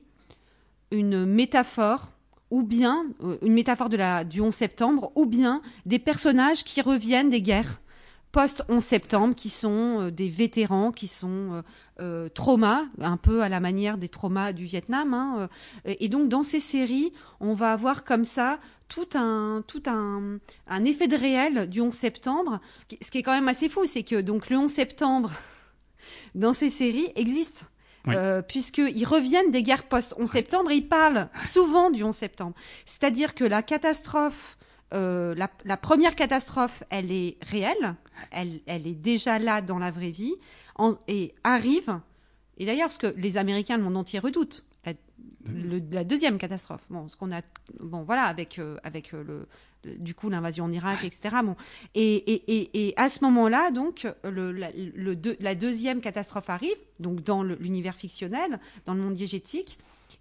une 0.92 1.26
métaphore, 1.26 2.12
ou 2.50 2.62
bien 2.62 3.06
euh, 3.24 3.36
une 3.42 3.54
métaphore 3.54 3.88
de 3.88 3.96
la, 3.96 4.22
du 4.22 4.40
11 4.40 4.54
septembre, 4.54 5.10
ou 5.16 5.26
bien 5.26 5.60
des 5.86 5.98
personnages 5.98 6.62
qui 6.62 6.80
reviennent 6.82 7.30
des 7.30 7.42
guerres 7.42 7.80
post 8.30 8.62
11 8.68 8.82
septembre, 8.82 9.34
qui 9.34 9.50
sont 9.50 10.10
des 10.10 10.28
vétérans, 10.28 10.92
qui 10.92 11.08
sont 11.08 11.62
euh, 12.00 12.28
traumas, 12.28 12.84
un 13.00 13.16
peu 13.16 13.42
à 13.42 13.48
la 13.48 13.60
manière 13.60 13.98
des 13.98 14.08
traumas 14.08 14.52
du 14.52 14.66
Vietnam. 14.66 15.14
Hein, 15.14 15.48
et 15.86 16.08
donc 16.08 16.28
dans 16.28 16.42
ces 16.42 16.60
séries, 16.60 17.12
on 17.40 17.54
va 17.54 17.72
avoir 17.72 18.04
comme 18.04 18.24
ça 18.24 18.60
tout 18.88 19.08
un 19.14 19.62
tout 19.66 19.82
un, 19.86 20.38
un 20.66 20.84
effet 20.84 21.08
de 21.08 21.16
réel 21.16 21.68
du 21.68 21.80
11 21.80 21.92
septembre. 21.92 22.60
Ce 22.78 22.84
qui, 22.86 22.98
ce 23.02 23.10
qui 23.10 23.18
est 23.18 23.22
quand 23.22 23.34
même 23.34 23.48
assez 23.48 23.68
fou, 23.68 23.84
c'est 23.86 24.02
que 24.02 24.20
donc 24.20 24.50
le 24.50 24.58
11 24.58 24.70
septembre 24.70 25.30
dans 26.34 26.52
ces 26.52 26.70
séries 26.70 27.10
existe. 27.14 27.66
Euh, 28.08 28.40
puisqu'ils 28.40 29.04
reviennent 29.04 29.50
des 29.50 29.64
guerres 29.64 29.88
post-11 29.88 30.26
septembre 30.26 30.70
et 30.70 30.76
ils 30.76 30.88
parlent 30.88 31.28
souvent 31.36 31.90
du 31.90 32.04
11 32.04 32.14
septembre. 32.14 32.54
C'est-à-dire 32.84 33.34
que 33.34 33.42
la 33.42 33.62
catastrophe, 33.62 34.58
euh, 34.94 35.34
la, 35.34 35.50
la, 35.64 35.76
première 35.76 36.14
catastrophe, 36.14 36.84
elle 36.90 37.10
est 37.10 37.36
réelle, 37.42 37.96
elle, 38.30 38.60
elle 38.66 38.86
est 38.86 38.94
déjà 38.94 39.40
là 39.40 39.60
dans 39.60 39.80
la 39.80 39.90
vraie 39.90 40.10
vie, 40.10 40.34
en, 40.76 40.94
et 41.08 41.34
arrive, 41.42 41.98
et 42.58 42.66
d'ailleurs 42.66 42.92
ce 42.92 42.98
que 42.98 43.12
les 43.16 43.38
Américains, 43.38 43.76
le 43.76 43.82
monde 43.82 43.96
entier 43.96 44.20
redoute, 44.20 44.64
la, 44.75 44.75
le, 45.52 45.80
la 45.90 46.04
deuxième 46.04 46.38
catastrophe. 46.38 46.82
Bon, 46.90 47.08
ce 47.08 47.16
qu'on 47.16 47.32
a, 47.32 47.42
bon 47.80 48.02
voilà, 48.02 48.24
avec 48.24 48.58
euh, 48.58 48.76
avec 48.82 49.14
euh, 49.14 49.22
le, 49.84 49.96
du 49.98 50.14
coup 50.14 50.30
l'invasion 50.30 50.64
en 50.64 50.72
Irak, 50.72 51.04
etc. 51.04 51.36
Bon, 51.44 51.56
et, 51.94 52.16
et, 52.16 52.58
et, 52.58 52.88
et 52.88 52.94
à 52.96 53.08
ce 53.08 53.24
moment-là, 53.24 53.70
donc, 53.70 54.06
le, 54.24 54.52
la, 54.52 54.70
le 54.72 55.16
la 55.40 55.54
deuxième 55.54 56.00
catastrophe 56.00 56.50
arrive, 56.50 56.76
donc 57.00 57.22
dans 57.22 57.42
l'univers 57.42 57.94
fictionnel, 57.94 58.60
dans 58.84 58.94
le 58.94 59.00
monde 59.00 59.14
diégétique. 59.14 59.78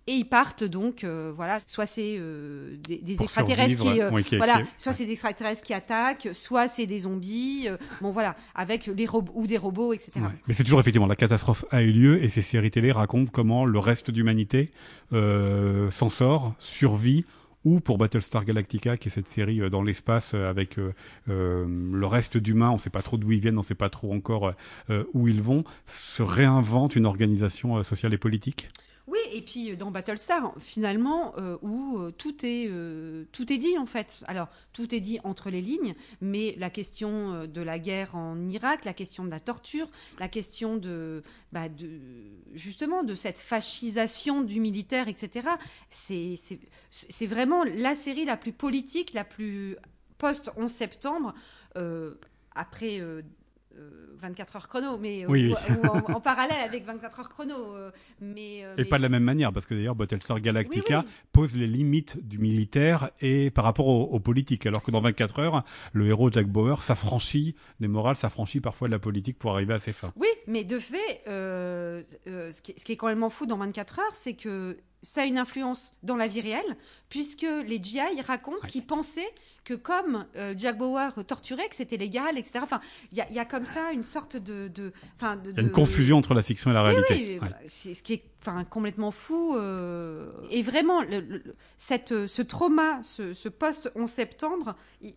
Et 0.07 0.13
ils 0.13 0.25
partent 0.25 0.63
donc, 0.63 1.03
euh, 1.03 1.33
voilà, 1.35 1.59
soit 1.65 1.87
c'est 1.87 2.15
euh, 2.19 2.77
des, 2.87 2.99
des 2.99 3.23
extraterrestres 3.23 3.81
qui, 3.81 4.01
euh, 4.01 4.21
qui, 4.21 4.37
voilà, 4.37 4.61
qui- 4.61 4.67
soit 4.77 4.93
c'est 4.93 5.05
des 5.07 5.13
extraterrestres 5.13 5.63
qui 5.63 5.73
attaquent, 5.73 6.29
soit 6.33 6.67
c'est 6.67 6.85
des 6.85 6.99
zombies, 6.99 7.65
euh, 7.67 7.77
bon 8.01 8.11
voilà, 8.11 8.35
avec 8.53 8.85
les 8.85 9.05
robots 9.07 9.31
ou 9.35 9.47
des 9.47 9.57
robots, 9.57 9.93
etc. 9.93 10.11
Ouais. 10.17 10.27
Mais 10.47 10.53
c'est 10.53 10.63
toujours 10.63 10.79
effectivement 10.79 11.07
la 11.07 11.15
catastrophe 11.15 11.65
a 11.71 11.81
eu 11.81 11.91
lieu 11.91 12.23
et 12.23 12.29
ces 12.29 12.43
séries 12.43 12.69
télé 12.69 12.91
racontent 12.91 13.31
comment 13.33 13.65
le 13.65 13.79
reste 13.79 14.11
d'humanité 14.11 14.69
euh, 15.11 15.89
s'en 15.89 16.09
sort, 16.11 16.53
survit 16.59 17.25
ou 17.63 17.79
pour 17.79 17.97
Battlestar 17.97 18.45
Galactica 18.45 18.97
qui 18.97 19.07
est 19.07 19.11
cette 19.11 19.27
série 19.27 19.59
euh, 19.59 19.69
dans 19.71 19.81
l'espace 19.81 20.35
avec 20.35 20.77
euh, 20.77 20.93
euh, 21.29 21.65
le 21.67 22.05
reste 22.05 22.37
d'humains, 22.37 22.69
on 22.69 22.77
sait 22.77 22.91
pas 22.91 23.01
trop 23.01 23.17
d'où 23.17 23.31
ils 23.31 23.39
viennent, 23.39 23.57
on 23.57 23.63
sait 23.63 23.73
pas 23.73 23.89
trop 23.89 24.13
encore 24.13 24.53
euh, 24.91 25.03
où 25.13 25.27
ils 25.27 25.41
vont, 25.41 25.63
se 25.87 26.21
réinvente 26.21 26.95
une 26.95 27.07
organisation 27.07 27.81
sociale 27.81 28.13
et 28.13 28.19
politique? 28.19 28.69
Oui, 29.07 29.19
et 29.31 29.41
puis 29.41 29.71
euh, 29.71 29.75
dans 29.75 29.91
Battlestar, 29.91 30.53
finalement, 30.59 31.37
euh, 31.37 31.57
où 31.61 31.99
euh, 31.99 32.11
tout 32.11 32.35
est 32.43 32.71
tout 33.31 33.53
est 33.53 33.57
dit 33.57 33.77
en 33.77 33.85
fait. 33.85 34.23
Alors 34.27 34.49
tout 34.73 34.93
est 34.95 34.99
dit 34.99 35.19
entre 35.23 35.49
les 35.49 35.61
lignes, 35.61 35.95
mais 36.21 36.55
la 36.57 36.69
question 36.69 37.45
de 37.45 37.61
la 37.61 37.79
guerre 37.79 38.15
en 38.15 38.47
Irak, 38.49 38.85
la 38.85 38.93
question 38.93 39.23
de 39.23 39.29
la 39.29 39.39
torture, 39.39 39.89
la 40.19 40.27
question 40.27 40.77
de, 40.77 41.23
bah, 41.51 41.69
de 41.69 41.99
justement 42.53 43.03
de 43.03 43.15
cette 43.15 43.37
fascisation 43.37 44.41
du 44.41 44.59
militaire, 44.59 45.07
etc. 45.07 45.49
C'est 45.89 47.27
vraiment 47.27 47.63
la 47.63 47.95
série 47.95 48.25
la 48.25 48.37
plus 48.37 48.53
politique, 48.53 49.13
la 49.13 49.23
plus 49.23 49.77
post 50.17 50.51
11 50.57 50.71
septembre. 50.71 51.33
après 52.55 53.01
24 54.17 54.55
heures 54.55 54.67
chrono, 54.67 54.97
mais 54.97 55.23
euh, 55.23 55.27
Oui, 55.27 55.51
ou- 55.51 55.55
oui. 55.69 55.75
ou 55.83 55.87
en, 55.87 55.97
en 56.17 56.19
parallèle 56.21 56.61
avec 56.65 56.85
24 56.85 57.19
heures 57.19 57.29
chrono. 57.29 57.75
euh, 57.75 57.91
mais, 58.21 58.63
euh, 58.63 58.73
Et 58.77 58.83
mais- 58.83 58.85
pas 58.85 58.97
de 58.97 59.03
la 59.03 59.09
même 59.09 59.23
manière, 59.23 59.51
parce 59.53 59.65
que 59.65 59.73
d'ailleurs 59.73 59.95
Battlestar 59.95 60.39
Galactica 60.39 60.99
Oui, 61.05 61.11
pose 61.31 61.55
les 61.55 61.67
limites 61.67 62.25
du 62.25 62.37
militaire 62.39 63.11
et 63.21 63.51
par 63.51 63.63
rapport 63.65 63.87
aux, 63.87 64.03
aux 64.05 64.19
politiques, 64.19 64.65
alors 64.65 64.83
que 64.83 64.91
dans 64.91 65.01
24 65.01 65.39
heures, 65.39 65.63
le 65.93 66.07
héros 66.07 66.31
Jack 66.31 66.47
Bauer 66.47 66.81
s'affranchit 66.83 67.55
des 67.79 67.87
morales, 67.87 68.15
s'affranchit 68.15 68.61
parfois 68.61 68.87
de 68.87 68.93
la 68.93 68.99
politique 68.99 69.37
pour 69.37 69.51
arriver 69.51 69.73
à 69.73 69.79
ses 69.79 69.93
fins. 69.93 70.13
Oui, 70.15 70.27
mais 70.47 70.63
de 70.63 70.79
fait, 70.79 71.21
euh, 71.27 72.01
euh, 72.27 72.51
ce, 72.51 72.61
qui, 72.61 72.73
ce 72.77 72.85
qui 72.85 72.93
est 72.93 72.97
quand 72.97 73.07
même 73.07 73.29
fou 73.29 73.45
dans 73.45 73.57
24 73.57 73.99
heures, 73.99 74.05
c'est 74.15 74.33
que 74.35 74.77
ça 75.05 75.21
a 75.21 75.25
une 75.25 75.37
influence 75.37 75.93
dans 76.03 76.15
la 76.15 76.27
vie 76.27 76.41
réelle, 76.41 76.77
puisque 77.09 77.43
les 77.65 77.81
GI 77.81 77.99
racontent 78.27 78.57
Ouais. 78.63 78.69
qu'ils 78.69 78.85
pensaient 78.85 79.33
que 79.63 79.73
comme 79.73 80.25
euh, 80.35 80.53
Jack 80.57 80.77
Bauer 80.77 81.11
torturait, 81.25 81.67
que 81.69 81.75
c'était 81.75 81.97
légal, 81.97 82.37
etc. 82.37 82.59
Enfin, 82.61 82.79
il 83.11 83.17
y 83.17 83.21
a, 83.21 83.27
il 83.29 83.35
y 83.35 83.39
a 83.39 83.45
comme 83.45 83.65
ça 83.65 83.91
une 83.93 84.03
sorte 84.03 84.37
de... 84.37 84.67
de, 84.67 84.93
y 85.21 85.25
a 85.25 85.33
une 85.33 85.51
de- 85.53 85.69
confusion 85.69 86.17
entre 86.17 86.33
la 86.35 86.43
fiction 86.43 86.69
et 86.69 86.73
la 86.75 86.83
Oui, 86.83 86.89
réalité. 86.95 87.39
oui, 87.41 87.47
Ouais. 87.47 87.53
c'est 87.67 87.93
ce 87.95 88.03
qui 88.03 88.13
est 88.13 88.23
enfin, 88.41 88.63
complètement 88.63 89.09
fou. 89.11 89.55
euh, 89.55 90.31
Et 90.51 90.61
vraiment, 90.61 91.01
le- 91.01 91.19
le- 91.19 91.37
le- 91.43 91.55
cette, 91.77 92.11
euh, 92.11 92.27
ce 92.27 92.41
trauma, 92.43 92.99
ce, 93.01 93.33
ce 93.33 93.49
post-11 93.49 94.07
septembre, 94.07 94.75
il, 95.01 95.15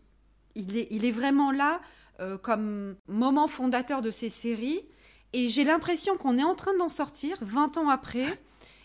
il 0.54 0.76
est, 0.78 0.88
il 0.90 1.04
est 1.04 1.10
vraiment 1.12 1.50
là 1.52 1.80
euh, 2.20 2.38
comme 2.38 2.96
moment 3.06 3.48
fondateur 3.48 4.00
de 4.02 4.10
ces 4.10 4.28
séries. 4.30 4.80
Et 5.34 5.48
j'ai 5.48 5.62
l'impression 5.64 6.16
qu'on 6.16 6.38
est 6.38 6.42
en 6.42 6.54
train 6.54 6.74
d'en 6.78 6.88
sortir 6.88 7.36
20 7.42 7.76
ans 7.76 7.90
après. 7.90 8.40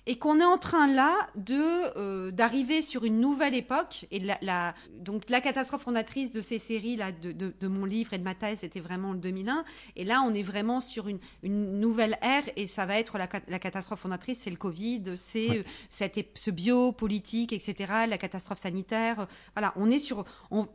Et 0.06 0.18
qu'on 0.18 0.42
est 0.42 0.46
en 0.46 0.58
train 0.58 0.88
là 0.88 1.16
de 1.36 1.56
euh, 1.98 2.30
d'arriver 2.32 2.82
sur 2.82 3.06
une 3.06 3.22
nouvelle 3.22 3.56
époque. 3.56 4.06
Et 4.12 4.20
la, 4.20 4.38
la- 4.42 4.74
donc 5.00 5.30
la 5.30 5.40
catastrophe 5.40 5.84
fondatrice 5.84 6.32
de 6.34 6.42
ces 6.42 6.60
séries 6.60 6.98
là 6.98 7.12
de, 7.14 7.32
de, 7.32 7.54
de 7.58 7.68
mon 7.70 7.86
livre 7.86 8.14
et 8.14 8.18
de 8.18 8.24
ma 8.24 8.36
thèse 8.36 8.60
c'était 8.60 8.82
vraiment 8.82 9.14
le 9.14 9.20
2001 9.20 9.64
et 9.96 10.04
là 10.04 10.22
on 10.26 10.34
est 10.34 10.44
vraiment 10.44 10.82
sur 10.82 11.08
une, 11.08 11.20
une 11.42 11.80
nouvelle 11.80 12.18
ère 12.22 12.44
et 12.56 12.68
ça 12.68 12.86
va 12.86 12.98
être 13.00 13.18
la, 13.18 13.28
cat- 13.28 13.42
la 13.48 13.60
catastrophe 13.60 14.02
fondatrice 14.02 14.40
c'est 14.42 14.50
le 14.50 14.56
Covid 14.58 15.14
c'est 15.16 15.50
Ouais. 15.50 15.58
euh, 15.60 15.64
cette 15.90 16.20
ce 16.36 16.52
biopolitique 16.52 17.54
etc 17.54 17.94
la 18.08 18.18
catastrophe 18.18 18.60
sanitaire. 18.60 19.28
Voilà 19.56 19.74
on 19.78 19.90
est 19.90 20.00
sur 20.00 20.26
on, 20.52 20.68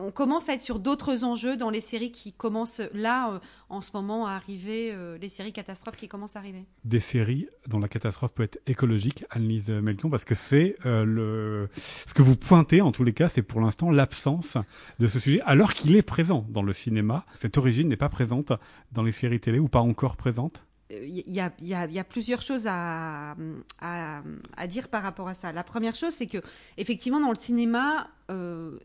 on 0.00 0.10
commence 0.10 0.48
à 0.48 0.54
être 0.54 0.60
sur 0.60 0.80
d'autres 0.80 1.22
enjeux 1.24 1.56
dans 1.56 1.70
les 1.70 1.80
séries 1.80 2.10
qui 2.10 2.32
commencent 2.32 2.82
là 2.92 3.30
euh, 3.34 3.38
en 3.68 3.80
ce 3.80 3.90
moment 3.94 4.26
à 4.26 4.32
arriver 4.32 4.90
euh, 4.92 5.16
les 5.18 5.28
séries 5.28 5.52
catastrophes 5.52 5.96
qui 5.96 6.08
commencent 6.08 6.34
à 6.36 6.40
arriver 6.40 6.64
Des 6.84 6.98
séries 7.00 7.46
dont 7.68 7.78
la 7.78 7.88
catastrophe 7.88 8.34
peut 8.34 8.42
être 8.42 8.58
écologique, 8.66 9.24
Annelise 9.30 9.70
Melchion, 9.70 10.10
parce 10.10 10.24
que 10.24 10.34
c'est 10.34 10.76
euh, 10.84 11.04
le 11.04 11.68
ce 12.06 12.12
que 12.14 12.22
vous 12.22 12.34
pointez 12.36 12.80
en 12.80 12.90
tous 12.92 13.04
les 13.04 13.12
cas, 13.12 13.28
c'est 13.28 13.42
pour 13.42 13.60
l'instant 13.60 13.90
l'absence 13.90 14.58
de 14.98 15.06
ce 15.06 15.20
sujet, 15.20 15.40
alors 15.42 15.74
qu'il 15.74 15.94
est 15.96 16.02
présent 16.02 16.44
dans 16.48 16.62
le 16.62 16.72
cinéma. 16.72 17.24
Cette 17.36 17.56
origine 17.56 17.88
n'est 17.88 17.96
pas 17.96 18.08
présente 18.08 18.52
dans 18.92 19.02
les 19.04 19.12
séries 19.12 19.40
télé 19.40 19.58
ou 19.58 19.68
pas 19.68 19.80
encore 19.80 20.16
présente? 20.16 20.64
il 20.90 21.32
y 21.32 21.40
a, 21.40 21.50
il 21.60 21.66
y 21.66 21.74
a- 21.74 21.86
il 21.86 21.92
y 21.92 21.98
a 21.98 22.04
plusieurs 22.04 22.42
choses 22.42 22.66
à, 22.68 23.34
à, 23.80 24.22
à 24.56 24.66
dire 24.66 24.88
par 24.88 25.02
rapport 25.02 25.28
à 25.28 25.34
ça. 25.34 25.50
La 25.52 25.64
première 25.64 25.94
chose, 25.94 26.12
c'est 26.12 26.26
que 26.26 26.38
effectivement 26.76 27.20
dans 27.20 27.30
le 27.30 27.36
cinéma, 27.36 28.08
euh, 28.30 28.78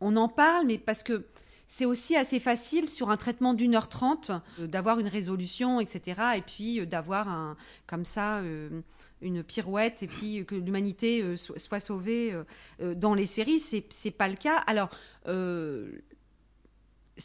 on 0.00 0.16
en 0.16 0.28
parle, 0.28 0.66
mais 0.66 0.78
parce 0.78 1.02
que 1.02 1.26
c'est 1.68 1.84
aussi 1.84 2.16
assez 2.16 2.40
facile 2.40 2.90
sur 2.90 3.10
un 3.10 3.16
traitement 3.16 3.54
d'une 3.54 3.74
heure 3.76 3.88
trente 3.88 4.32
euh, 4.58 4.66
d'avoir 4.66 4.98
une 4.98 5.06
résolution, 5.08 5.78
etc. 5.80 6.20
Et 6.36 6.42
puis 6.42 6.80
euh, 6.80 6.86
d'avoir 6.86 7.56
comme 7.86 8.04
ça 8.04 8.38
euh, 8.38 8.80
une 9.22 9.44
pirouette 9.44 10.02
et 10.02 10.08
puis 10.08 10.44
que 10.46 10.54
l'humanité 10.56 11.36
so- 11.36 11.56
soit 11.58 11.78
sauvée 11.80 12.34
dans 12.80 13.14
les 13.14 13.26
séries. 13.26 13.60
C'est 13.60 13.84
c'est 13.90 14.10
pas 14.10 14.28
le 14.28 14.34
cas. 14.36 14.56
Alors 14.66 14.88
ce 15.26 15.90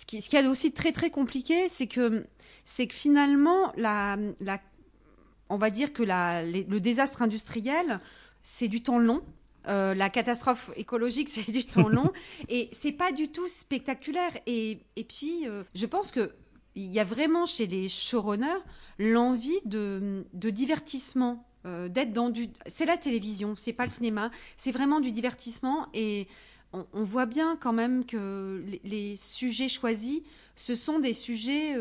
qui, 0.05 0.22
ce 0.22 0.29
qui 0.29 0.36
est 0.36 0.46
aussi 0.46 0.74
très 0.74 0.91
très 0.91 1.10
compliqué, 1.10 1.70
c'est 1.70 1.88
que 1.88 2.25
finalement 2.89 3.72
on 5.50 5.58
va 5.58 5.70
dire 5.70 5.94
que 5.94 6.03
le 6.03 6.79
désastre 6.79 7.22
industriel, 7.22 8.00
c'est 8.44 8.67
du 8.67 8.82
temps 8.84 9.00
long. 9.00 9.22
Euh, 9.67 9.93
la 9.93 10.10
catastrophe 10.10 10.72
écologique, 10.75 11.29
c'est 11.31 11.51
du 11.51 11.65
temps 11.65 11.89
long. 11.89 12.12
et 12.50 12.69
c'est 12.72 12.91
pas 12.91 13.12
du 13.12 13.29
tout 13.29 13.48
spectaculaire. 13.48 14.31
Et, 14.45 14.79
et 14.95 15.03
puis, 15.03 15.48
euh, 15.48 15.63
je 15.74 15.86
pense 15.86 16.12
que 16.12 16.31
il 16.77 16.91
y 16.91 17.00
a 17.00 17.05
vraiment 17.05 17.45
chez 17.45 17.67
les 17.67 17.88
showrunners 17.88 18.62
l'envie 19.00 19.62
de, 19.63 20.25
de 20.34 20.50
divertissement, 20.50 21.48
euh, 21.65 21.88
d'être 21.88 22.12
dans 22.12 22.29
du. 22.29 22.50
C'est 22.67 22.86
la 22.86 22.98
télévision, 22.98 23.55
c'est 23.55 23.72
pas 23.72 23.86
le 23.86 23.89
cinéma, 23.89 24.29
c'est 24.57 24.72
vraiment 24.72 25.00
du 25.00 25.12
divertissement. 25.12 25.88
Et 25.93 26.27
on, 26.74 27.03
voit 27.05 27.25
bien 27.25 27.55
quand 27.55 27.72
même 27.72 28.05
que 28.05 28.62
les, 28.84 29.15
sujets 29.15 29.69
choisis, 29.69 30.19
ce 30.57 30.75
sont 30.75 31.00
des 31.00 31.13
sujets. 31.13 31.77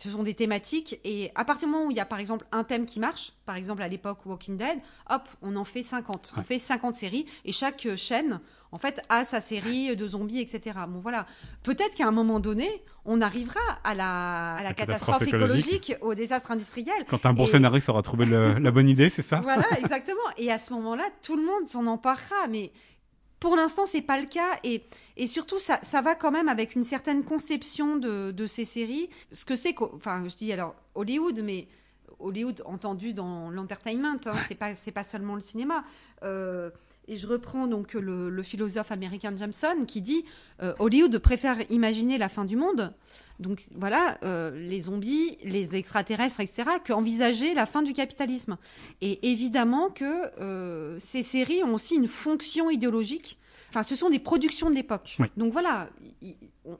Ce 0.00 0.10
sont 0.10 0.22
des 0.22 0.34
thématiques 0.34 1.00
et 1.02 1.32
à 1.34 1.44
partir 1.44 1.66
du 1.66 1.72
moment 1.74 1.86
où 1.86 1.90
il 1.90 1.96
y 1.96 2.00
a 2.00 2.04
par 2.06 2.20
exemple 2.20 2.46
un 2.52 2.62
thème 2.62 2.86
qui 2.86 3.00
marche, 3.00 3.32
par 3.46 3.56
exemple 3.56 3.82
à 3.82 3.88
l'époque 3.88 4.24
Walking 4.26 4.56
Dead, 4.56 4.78
hop, 5.10 5.28
on 5.42 5.56
en 5.56 5.64
fait 5.64 5.82
50. 5.82 6.34
On 6.36 6.42
fait 6.44 6.60
50 6.60 6.94
séries 6.94 7.26
et 7.44 7.50
chaque 7.50 7.84
euh, 7.86 7.96
chaîne 7.96 8.38
en 8.70 8.78
fait 8.78 9.02
a 9.08 9.24
sa 9.24 9.40
série 9.40 9.96
de 9.96 10.06
zombies, 10.06 10.38
etc. 10.40 10.78
Bon 10.88 11.00
voilà, 11.00 11.26
peut-être 11.64 11.96
qu'à 11.96 12.06
un 12.06 12.12
moment 12.12 12.38
donné, 12.38 12.68
on 13.06 13.20
arrivera 13.22 13.58
à 13.82 13.94
la, 13.94 14.54
à 14.54 14.56
la 14.58 14.68
La 14.68 14.74
catastrophe, 14.74 15.18
catastrophe 15.20 15.34
écologique, 15.42 15.94
au 16.02 16.14
désastre 16.14 16.52
industriel. 16.52 17.04
Quand 17.08 17.24
un 17.26 17.32
bon 17.32 17.44
Et- 17.44 17.48
scénariste 17.48 17.88
aura 17.88 18.02
trouvé 18.02 18.24
le- 18.26 18.54
la 18.58 18.70
bonne 18.70 18.88
idée, 18.88 19.08
c'est 19.10 19.22
ça? 19.22 19.40
Voilà, 19.40 19.64
exactement. 19.78 20.20
Et 20.36 20.52
à 20.52 20.58
ce 20.58 20.72
moment-là, 20.74 21.04
tout 21.22 21.36
le 21.36 21.44
monde 21.44 21.66
s'en 21.66 21.86
emparera. 21.86 22.46
Mais 22.50 22.70
pour 23.40 23.56
l'instant, 23.56 23.86
c'est 23.86 24.02
pas 24.02 24.20
le 24.20 24.26
cas. 24.26 24.58
Et, 24.64 24.82
et 25.16 25.26
surtout, 25.26 25.58
ça, 25.58 25.78
ça 25.82 26.02
va 26.02 26.14
quand 26.14 26.30
même 26.30 26.48
avec 26.48 26.74
une 26.74 26.84
certaine 26.84 27.24
conception 27.24 27.96
de, 27.96 28.30
de 28.30 28.46
ces 28.46 28.64
séries. 28.64 29.08
Ce 29.32 29.44
que 29.44 29.56
c'est 29.56 29.74
qu'au- 29.74 29.92
Enfin, 29.94 30.24
je 30.28 30.34
dis 30.36 30.52
alors 30.52 30.74
Hollywood, 30.94 31.40
mais 31.44 31.68
Hollywood 32.18 32.62
entendu 32.66 33.14
dans 33.14 33.50
l'entertainment, 33.50 34.18
hein, 34.26 34.34
c'est 34.48 34.56
pas, 34.56 34.74
c'est 34.74 34.90
pas 34.92 35.04
seulement 35.04 35.34
le 35.36 35.40
cinéma. 35.40 35.84
Euh, 36.24 36.70
Et 37.08 37.16
je 37.16 37.26
reprends 37.26 37.66
donc 37.66 37.94
le, 37.94 38.42
philosophe 38.42 38.92
américain 38.92 39.34
Jameson 39.34 39.86
qui 39.86 40.02
dit 40.02 40.24
euh, 40.62 40.74
Hollywood 40.78 41.18
préfère 41.18 41.56
imaginer 41.70 42.18
la 42.18 42.28
fin 42.28 42.44
du 42.44 42.54
monde, 42.54 42.92
donc 43.40 43.62
voilà, 43.74 44.18
euh, 44.24 44.50
les 44.50 44.82
zombies, 44.82 45.38
les 45.42 45.74
extraterrestres, 45.74 46.40
etc., 46.40 46.68
qu'envisager 46.84 47.54
la 47.54 47.64
fin 47.64 47.82
du 47.82 47.94
capitalisme. 47.94 48.58
Et 49.00 49.30
évidemment 49.30 49.88
que 49.88 50.04
euh, 50.40 50.98
ces 51.00 51.22
séries 51.22 51.64
ont 51.64 51.74
aussi 51.74 51.94
une 51.94 52.08
fonction 52.08 52.68
idéologique. 52.68 53.38
Enfin, 53.70 53.82
ce 53.82 53.96
sont 53.96 54.10
des 54.10 54.18
productions 54.18 54.68
de 54.68 54.74
l'époque. 54.74 55.16
Donc 55.36 55.52
voilà, 55.52 55.88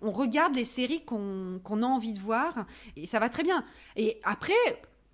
on 0.02 0.11
regarde 0.11 0.54
les 0.54 0.64
séries 0.64 1.04
qu'on 1.04 1.61
a 1.82 1.87
envie 1.87 2.12
de 2.12 2.18
voir 2.18 2.66
et 2.97 3.06
ça 3.06 3.18
va 3.18 3.28
très 3.28 3.42
bien. 3.42 3.64
Et 3.97 4.20
après, 4.25 4.54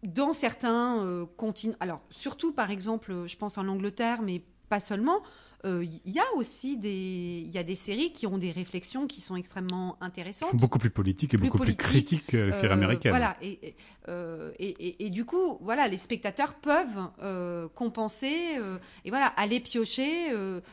dans 0.04 0.32
certains 0.32 1.26
continents, 1.36 1.76
alors 1.80 2.00
surtout 2.10 2.52
par 2.52 2.70
exemple, 2.70 3.24
je 3.26 3.36
pense 3.36 3.58
en 3.58 3.66
Angleterre, 3.66 4.22
mais 4.22 4.44
pas 4.68 4.80
seulement, 4.80 5.22
il 5.64 5.70
euh, 5.70 5.86
y 6.04 6.18
a 6.18 6.36
aussi 6.36 6.76
des, 6.76 7.48
y 7.52 7.56
a 7.56 7.62
des 7.62 7.76
séries 7.76 8.12
qui 8.12 8.26
ont 8.26 8.36
des 8.36 8.52
réflexions 8.52 9.06
qui 9.06 9.22
sont 9.22 9.34
extrêmement 9.34 9.96
intéressantes. 10.02 10.50
Sont 10.50 10.56
beaucoup 10.56 10.78
plus 10.78 10.90
politiques 10.90 11.32
et 11.32 11.36
beaucoup 11.38 11.58
plus 11.58 11.74
critiques 11.74 12.26
que 12.26 12.36
les 12.36 12.52
séries 12.52 12.68
euh, 12.68 12.72
américaines. 12.72 13.12
Voilà, 13.12 13.36
euh, 14.08 14.52
et, 14.58 14.68
et, 14.68 15.06
et, 15.06 15.10
du 15.10 15.24
coup, 15.24 15.58
voilà, 15.62 15.88
les 15.88 15.96
spectateurs 15.96 16.54
peuvent 16.54 17.70
compenser 17.74 18.58
et 19.04 19.10
voilà, 19.10 19.26
aller 19.26 19.60
piocher 19.60 20.30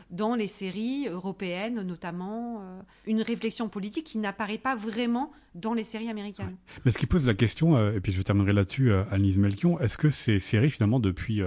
dans 0.10 0.36
les 0.36 0.48
séries 0.48 1.07
européennes, 1.07 1.81
notamment, 1.83 2.62
une 3.05 3.21
réflexion 3.21 3.69
politique 3.69 4.05
qui 4.05 4.17
n'apparaît 4.17 4.57
pas 4.57 4.75
vraiment 4.75 5.31
dans 5.55 5.74
les 5.74 5.84
séries 5.84 6.10
américaines. 6.10 6.55
Mais 6.86 6.91
ce 6.91 6.98
qui 6.98 7.08
pose 7.08 7.25
la 7.25 7.34
question, 7.34 7.77
et 7.91 8.00
puis 8.00 8.12
je 8.12 8.22
terminerai 8.22 8.53
là-dessus, 8.53 8.91
Annelise 9.12 9.38
Melchion, 9.38 9.79
est-ce 9.79 9.98
que 9.98 10.10
ces 10.10 10.39
séries, 10.39 10.70
finalement, 10.70 11.00
depuis 11.00 11.41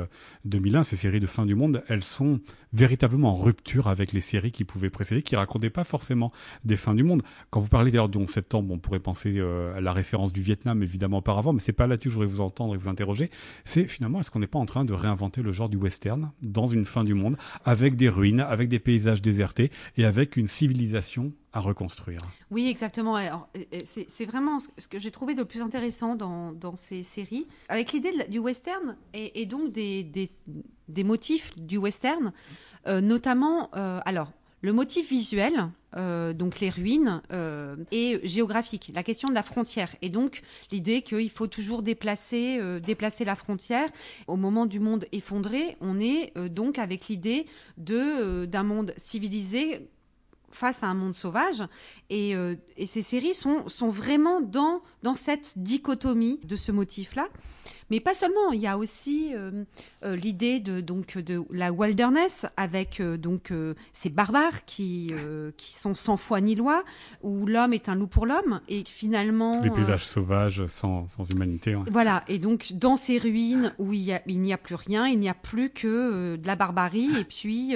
2001, 0.44 0.84
ces 0.84 0.96
séries 0.96 1.20
de 1.20 1.26
fin 1.26 1.46
du 1.46 1.54
monde, 1.54 1.82
elles 1.88 2.04
sont 2.04 2.40
véritablement 2.74 3.30
en 3.30 3.36
rupture 3.36 3.86
avec 3.88 4.12
les 4.12 4.20
séries 4.20 4.52
qui 4.52 4.64
pouvaient 4.64 4.90
précéder, 4.90 5.22
qui 5.22 5.36
racontaient 5.36 5.70
pas 5.70 5.84
forcément 5.84 6.32
des 6.64 6.76
fins 6.76 6.94
du 6.94 7.04
monde? 7.04 7.22
Quand 7.50 7.60
vous 7.60 7.68
parlez 7.68 7.90
d'ailleurs 7.90 8.08
du 8.08 8.18
11 8.18 8.28
septembre, 8.28 8.74
on 8.74 8.78
pourrait 8.78 9.00
penser 9.00 9.34
euh, 9.38 9.74
à 9.76 9.80
la 9.80 9.92
référence 9.92 10.32
du 10.32 10.42
Vietnam 10.42 10.82
évidemment 10.82 11.18
auparavant, 11.18 11.52
mais 11.52 11.60
c'est 11.60 11.72
pas 11.72 11.86
là-dessus 11.86 12.08
que 12.08 12.14
je 12.14 12.18
voudrais 12.18 12.32
vous 12.32 12.40
entendre 12.40 12.74
et 12.74 12.78
vous 12.78 12.88
interroger. 12.88 13.30
C'est 13.64 13.86
finalement 13.86 14.20
est-ce 14.20 14.30
qu'on 14.30 14.40
n'est 14.40 14.46
pas 14.46 14.58
en 14.58 14.66
train 14.66 14.84
de 14.84 14.92
réinventer 14.92 15.42
le 15.42 15.52
genre 15.52 15.68
du 15.68 15.76
western 15.76 16.32
dans 16.42 16.66
une 16.66 16.84
fin 16.84 17.04
du 17.04 17.14
monde 17.14 17.36
avec 17.64 17.96
des 17.96 18.08
ruines, 18.08 18.40
avec 18.40 18.68
des 18.68 18.80
paysages 18.80 19.22
désertés 19.22 19.70
et 19.96 20.04
avec 20.04 20.36
une 20.36 20.48
civilisation 20.48 21.32
reconstruire. 21.60 22.20
Oui, 22.50 22.68
exactement. 22.68 23.16
C'est 23.84 24.26
vraiment 24.26 24.58
ce 24.58 24.88
que 24.88 24.98
j'ai 24.98 25.10
trouvé 25.10 25.34
de 25.34 25.42
plus 25.42 25.62
intéressant 25.62 26.14
dans, 26.14 26.76
ces 26.76 27.02
séries, 27.02 27.46
avec 27.68 27.92
l'idée 27.92 28.12
du 28.28 28.38
western 28.38 28.96
et, 29.12 29.46
donc 29.46 29.72
des, 29.72 30.30
motifs 31.04 31.56
du 31.56 31.76
western, 31.76 32.32
euh, 32.86 33.00
notamment, 33.00 33.70
euh, 33.76 34.00
alors, 34.04 34.32
le 34.62 34.72
motif 34.72 35.10
visuel, 35.10 35.68
euh, 35.94 36.32
donc 36.32 36.58
les 36.60 36.70
ruines, 36.70 37.20
et 37.92 38.18
géographique, 38.26 38.90
la 38.94 39.02
question 39.02 39.28
de 39.28 39.34
la 39.34 39.42
frontière. 39.42 39.94
Et 40.00 40.08
donc 40.08 40.42
l'idée 40.72 41.02
qu'il 41.02 41.28
faut 41.30 41.46
toujours 41.46 41.82
déplacer, 41.82 42.58
déplacer 42.80 43.26
la 43.26 43.34
frontière. 43.34 43.88
Au 44.26 44.36
moment 44.36 44.64
du 44.64 44.80
monde 44.80 45.04
effondré, 45.12 45.76
on 45.82 46.00
est 46.00 46.32
donc 46.48 46.78
avec 46.78 47.08
l'idée 47.08 47.46
d'un 47.76 48.62
monde 48.62 48.94
civilisé 48.96 49.86
face 50.54 50.82
à 50.82 50.86
un 50.86 50.94
monde 50.94 51.14
sauvage. 51.14 51.62
Et, 52.10 52.34
et 52.76 52.86
ces 52.86 53.02
séries 53.02 53.34
sont, 53.34 53.68
sont 53.68 53.88
vraiment 53.88 54.40
dans, 54.40 54.82
dans 55.02 55.14
cette 55.14 55.54
dichotomie 55.56 56.40
de 56.44 56.56
ce 56.56 56.72
motif-là. 56.72 57.28
Mais 57.90 58.00
pas 58.00 58.14
seulement, 58.14 58.50
il 58.52 58.60
y 58.60 58.66
a 58.66 58.78
aussi 58.78 59.32
euh, 59.34 59.64
euh, 60.04 60.16
l'idée 60.16 60.58
de 60.58 60.80
donc 60.80 61.18
de 61.18 61.44
la 61.50 61.70
wilderness 61.70 62.46
avec 62.56 63.00
euh, 63.00 63.16
donc 63.16 63.52
ces 63.92 64.08
barbares 64.08 64.64
qui 64.64 65.12
qui 65.56 65.74
sont 65.74 65.94
sans 65.94 66.16
foi 66.16 66.40
ni 66.40 66.54
loi, 66.54 66.84
où 67.22 67.46
l'homme 67.46 67.72
est 67.72 67.88
un 67.88 67.94
loup 67.94 68.06
pour 68.06 68.26
l'homme 68.26 68.60
et 68.68 68.84
finalement 68.86 69.60
des 69.60 69.70
paysages 69.70 70.06
sauvages 70.06 70.66
sans, 70.66 71.08
sans 71.08 71.28
humanité. 71.30 71.74
Voilà, 71.90 72.24
et 72.28 72.38
donc 72.38 72.72
dans 72.74 72.96
ces 72.96 73.18
ruines 73.18 73.74
où 73.78 73.92
il 73.92 74.18
n'y 74.26 74.52
a 74.52 74.58
plus 74.58 74.74
rien, 74.74 75.06
il 75.06 75.18
n'y 75.18 75.28
a 75.28 75.34
plus 75.34 75.70
que 75.70 76.36
de 76.36 76.46
la 76.46 76.56
barbarie 76.56 77.10
et 77.18 77.24
puis 77.24 77.74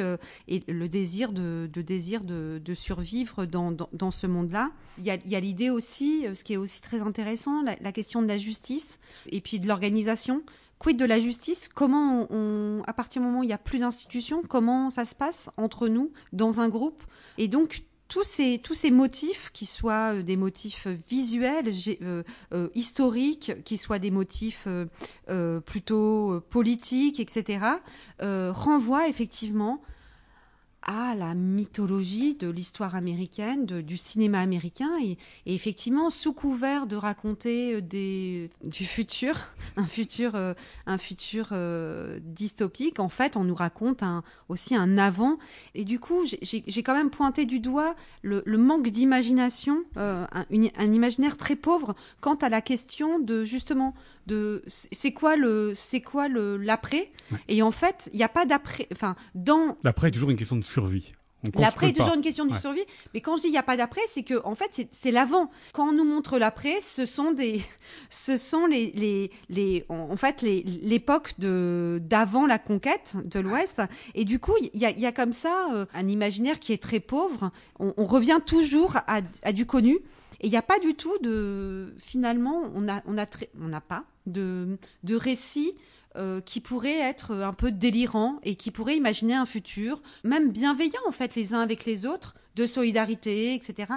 et 0.48 0.62
le 0.68 0.88
désir 0.88 1.32
de, 1.32 1.68
de 1.72 1.82
désir 1.82 2.22
de, 2.22 2.60
de 2.64 2.67
survivre 2.74 3.44
dans, 3.44 3.72
dans, 3.72 4.10
ce 4.10 4.26
monde-là. 4.26 4.70
Il 4.98 5.04
y 5.04 5.10
a, 5.10 5.40
l'idée 5.40 5.70
aussi, 5.70 6.26
ce 6.34 6.44
qui 6.44 6.54
est 6.54 6.56
aussi 6.56 6.80
très 6.80 7.00
intéressant, 7.00 7.62
la, 7.62 7.92
question 7.92 8.22
de 8.22 8.26
la 8.26 8.38
justice 8.38 9.00
et 9.30 9.40
puis 9.40 9.60
de 9.60 9.68
l'organisation 9.68 10.42
Quid 10.78 10.96
de 10.96 11.04
la 11.04 11.18
justice? 11.18 11.68
Comment, 11.68 12.28
on, 12.30 12.82
à 12.86 12.92
partir 12.92 13.20
du 13.20 13.26
moment 13.26 13.40
où 13.40 13.42
il 13.42 13.48
n'y 13.48 13.52
a 13.52 13.58
plus 13.58 13.80
d'institutions, 13.80 14.42
comment 14.48 14.90
ça 14.90 15.04
se 15.04 15.14
passe 15.14 15.50
entre 15.56 15.88
nous 15.88 16.12
dans 16.32 16.60
un 16.60 16.68
groupe? 16.68 17.02
Et 17.36 17.48
donc 17.48 17.82
tous 18.08 18.24
ces, 18.24 18.58
tous 18.58 18.74
ces 18.74 18.90
motifs, 18.90 19.50
qui 19.52 19.66
soient 19.66 20.14
euh, 20.14 20.22
des 20.22 20.36
motifs 20.36 20.86
visuels, 21.08 21.72
euh, 22.02 22.22
euh, 22.52 22.68
historiques, 22.74 23.52
qui 23.64 23.76
soient 23.76 23.98
des 23.98 24.10
motifs 24.10 24.66
plutôt 25.64 26.40
politiques, 26.48 27.20
etc., 27.20 27.60
renvoient 28.20 29.08
effectivement 29.08 29.82
à 30.88 31.14
la 31.14 31.34
mythologie 31.34 32.34
de 32.34 32.48
l'histoire 32.48 32.94
américaine, 32.94 33.66
du 33.66 33.98
cinéma 33.98 34.40
américain, 34.40 34.90
et, 35.02 35.18
effectivement, 35.44 36.08
sous 36.08 36.32
couvert 36.32 36.86
de 36.86 36.96
raconter 36.96 37.74
euh, 37.74 37.82
des, 37.82 38.48
du 38.64 38.86
futur, 38.86 39.34
un 39.76 39.84
futur, 39.84 40.34
euh, 40.34 40.54
un 40.86 40.96
futur 40.96 41.50
euh, 41.52 42.18
dystopique, 42.22 43.00
en 43.00 43.10
fait, 43.10 43.36
on 43.36 43.44
nous 43.44 43.54
raconte 43.54 44.02
aussi 44.48 44.74
un 44.74 44.96
avant. 44.96 45.38
Et 45.74 45.84
du 45.84 46.00
coup, 46.00 46.24
j'ai 46.24 46.82
quand 46.82 46.94
même 46.94 47.10
pointé 47.10 47.44
du 47.44 47.60
doigt 47.60 47.94
le, 48.22 48.42
manque 48.56 48.88
d'imagination, 48.88 49.84
un, 49.96 50.46
imaginaire 50.50 51.36
très 51.36 51.56
pauvre 51.56 51.94
quant 52.22 52.36
à 52.36 52.48
la 52.48 52.62
question 52.62 53.18
de 53.18 53.44
justement 53.44 53.94
de 54.28 54.62
c'est 54.66 55.12
quoi 55.12 55.36
le 55.36 55.72
c'est 55.74 56.00
quoi 56.00 56.28
le 56.28 56.56
l'après 56.56 57.10
et 57.48 57.62
en 57.62 57.70
fait 57.70 58.08
il 58.12 58.18
n'y 58.18 58.24
a 58.24 58.28
pas 58.28 58.44
d'après 58.44 58.86
enfin 58.92 59.16
dans 59.34 59.76
l'après 59.82 60.08
est 60.08 60.12
toujours 60.12 60.30
une 60.30 60.36
question 60.36 60.56
de 60.56 60.64
survie. 60.64 61.12
L'après 61.54 61.90
est 61.90 61.92
toujours 61.92 62.14
une 62.14 62.20
question 62.20 62.46
de 62.46 62.58
survie, 62.58 62.84
mais 63.14 63.20
quand 63.20 63.36
je 63.36 63.42
dis 63.42 63.46
il 63.46 63.52
n'y 63.52 63.58
a 63.58 63.62
pas 63.62 63.76
d'après, 63.76 64.00
c'est 64.08 64.24
que 64.24 64.44
en 64.44 64.56
fait 64.56 64.88
c'est 64.90 65.12
l'avant. 65.12 65.50
Quand 65.72 65.90
on 65.90 65.92
nous 65.92 66.04
montre 66.04 66.36
l'après, 66.36 66.80
ce 66.80 67.06
sont 67.06 67.30
des, 67.30 67.62
ce 68.10 68.36
sont 68.36 68.66
les, 68.66 68.90
les, 68.90 69.30
les 69.48 69.84
en 69.88 70.16
fait 70.16 70.42
l'époque 70.42 71.34
de 71.38 72.00
d'avant 72.02 72.44
la 72.44 72.58
conquête 72.58 73.14
de 73.24 73.38
l'Ouest, 73.38 73.80
et 74.16 74.24
du 74.24 74.40
coup 74.40 74.54
il 74.74 74.80
y 74.80 74.84
a, 74.84 74.90
y 74.90 75.06
a 75.06 75.12
comme 75.12 75.32
ça 75.32 75.68
euh, 75.72 75.86
un 75.94 76.08
imaginaire 76.08 76.58
qui 76.58 76.72
est 76.72 76.82
très 76.82 76.98
pauvre. 76.98 77.52
On, 77.78 77.94
on 77.96 78.06
revient 78.06 78.40
toujours 78.44 78.96
à, 79.06 79.20
à 79.44 79.52
du 79.52 79.64
connu, 79.64 80.00
et 80.40 80.46
il 80.46 80.50
n'y 80.50 80.56
a 80.56 80.62
pas 80.62 80.78
du 80.78 80.94
tout 80.94 81.16
de 81.18 81.94
finalement 81.98 82.62
on 82.74 82.88
a 82.88 83.02
on 83.06 83.18
a 83.18 83.26
on 83.60 83.68
n'a 83.68 83.80
pas 83.80 84.04
de, 84.26 84.78
de 85.02 85.14
récit 85.14 85.74
euh, 86.16 86.40
qui 86.40 86.60
pourrait 86.60 86.98
être 86.98 87.32
un 87.32 87.52
peu 87.52 87.70
délirant 87.70 88.40
et 88.42 88.56
qui 88.56 88.70
pourrait 88.70 88.96
imaginer 88.96 89.34
un 89.34 89.46
futur, 89.46 90.02
même 90.24 90.50
bienveillant 90.50 91.00
en 91.06 91.12
fait 91.12 91.34
les 91.36 91.54
uns 91.54 91.60
avec 91.60 91.84
les 91.84 92.06
autres, 92.06 92.34
de 92.56 92.66
solidarité, 92.66 93.54
etc. 93.54 93.92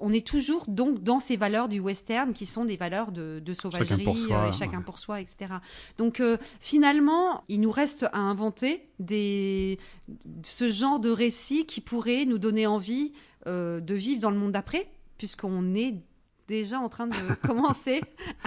on 0.00 0.12
est 0.12 0.26
toujours 0.26 0.64
donc 0.66 1.02
dans 1.02 1.20
ces 1.20 1.36
valeurs 1.36 1.68
du 1.68 1.78
western 1.78 2.32
qui 2.32 2.46
sont 2.46 2.64
des 2.64 2.78
valeurs 2.78 3.12
de, 3.12 3.42
sauvagerie 3.52 3.86
chacun 3.86 4.04
pour 4.04 4.16
soi, 4.16 4.36
euh, 4.36 4.48
et 4.48 4.52
chacun 4.52 4.80
pour 4.80 4.98
soi, 4.98 5.20
etc. 5.20 5.54
Donc 5.98 6.20
euh, 6.20 6.38
finalement, 6.58 7.44
il 7.48 7.60
nous 7.60 7.72
reste 7.72 8.04
à 8.12 8.18
inventer 8.18 8.88
des, 8.98 9.78
ce 10.42 10.70
genre 10.70 11.00
de 11.00 11.10
récits 11.10 11.66
qui 11.66 11.82
pourraient 11.82 12.24
nous 12.24 12.38
donner 12.38 12.66
envie 12.66 13.12
de 13.46 13.94
vivre 13.94 14.20
dans 14.20 14.30
le 14.30 14.38
monde 14.38 14.50
d'après, 14.50 14.88
puisqu'on 15.18 15.74
est 15.74 15.94
déjà 16.48 16.78
en 16.78 16.88
train 16.88 17.06
de 17.06 17.14
commencer 17.46 18.00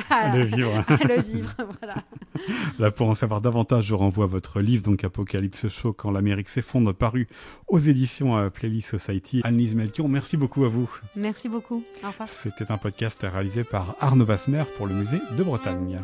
à, 0.09 0.35
le 0.35 0.43
vivre. 0.43 0.83
le 1.07 1.21
vivre 1.21 1.55
voilà. 1.79 1.95
Là, 2.79 2.91
pour 2.91 3.09
en 3.09 3.15
savoir 3.15 3.41
davantage, 3.41 3.85
je 3.85 3.95
renvoie 3.95 4.25
à 4.25 4.27
votre 4.27 4.61
livre, 4.61 4.83
donc 4.83 5.03
Apocalypse 5.03 5.67
Show, 5.67 5.93
quand 5.93 6.11
l'Amérique 6.11 6.49
s'effondre, 6.49 6.93
paru 6.93 7.27
aux 7.67 7.79
éditions 7.79 8.37
euh, 8.37 8.49
Playlist 8.49 8.97
Society. 8.97 9.41
Annelise 9.43 9.75
Melchion, 9.75 10.07
merci 10.07 10.37
beaucoup 10.37 10.65
à 10.65 10.69
vous. 10.69 10.89
Merci 11.15 11.49
beaucoup. 11.49 11.83
Au 12.03 12.07
revoir. 12.07 12.29
C'était 12.29 12.71
un 12.71 12.77
podcast 12.77 13.19
réalisé 13.21 13.63
par 13.63 13.95
Arnaud 13.99 14.25
Vasmer 14.25 14.63
pour 14.77 14.87
le 14.87 14.95
musée 14.95 15.21
de 15.37 15.43
Bretagne. 15.43 16.01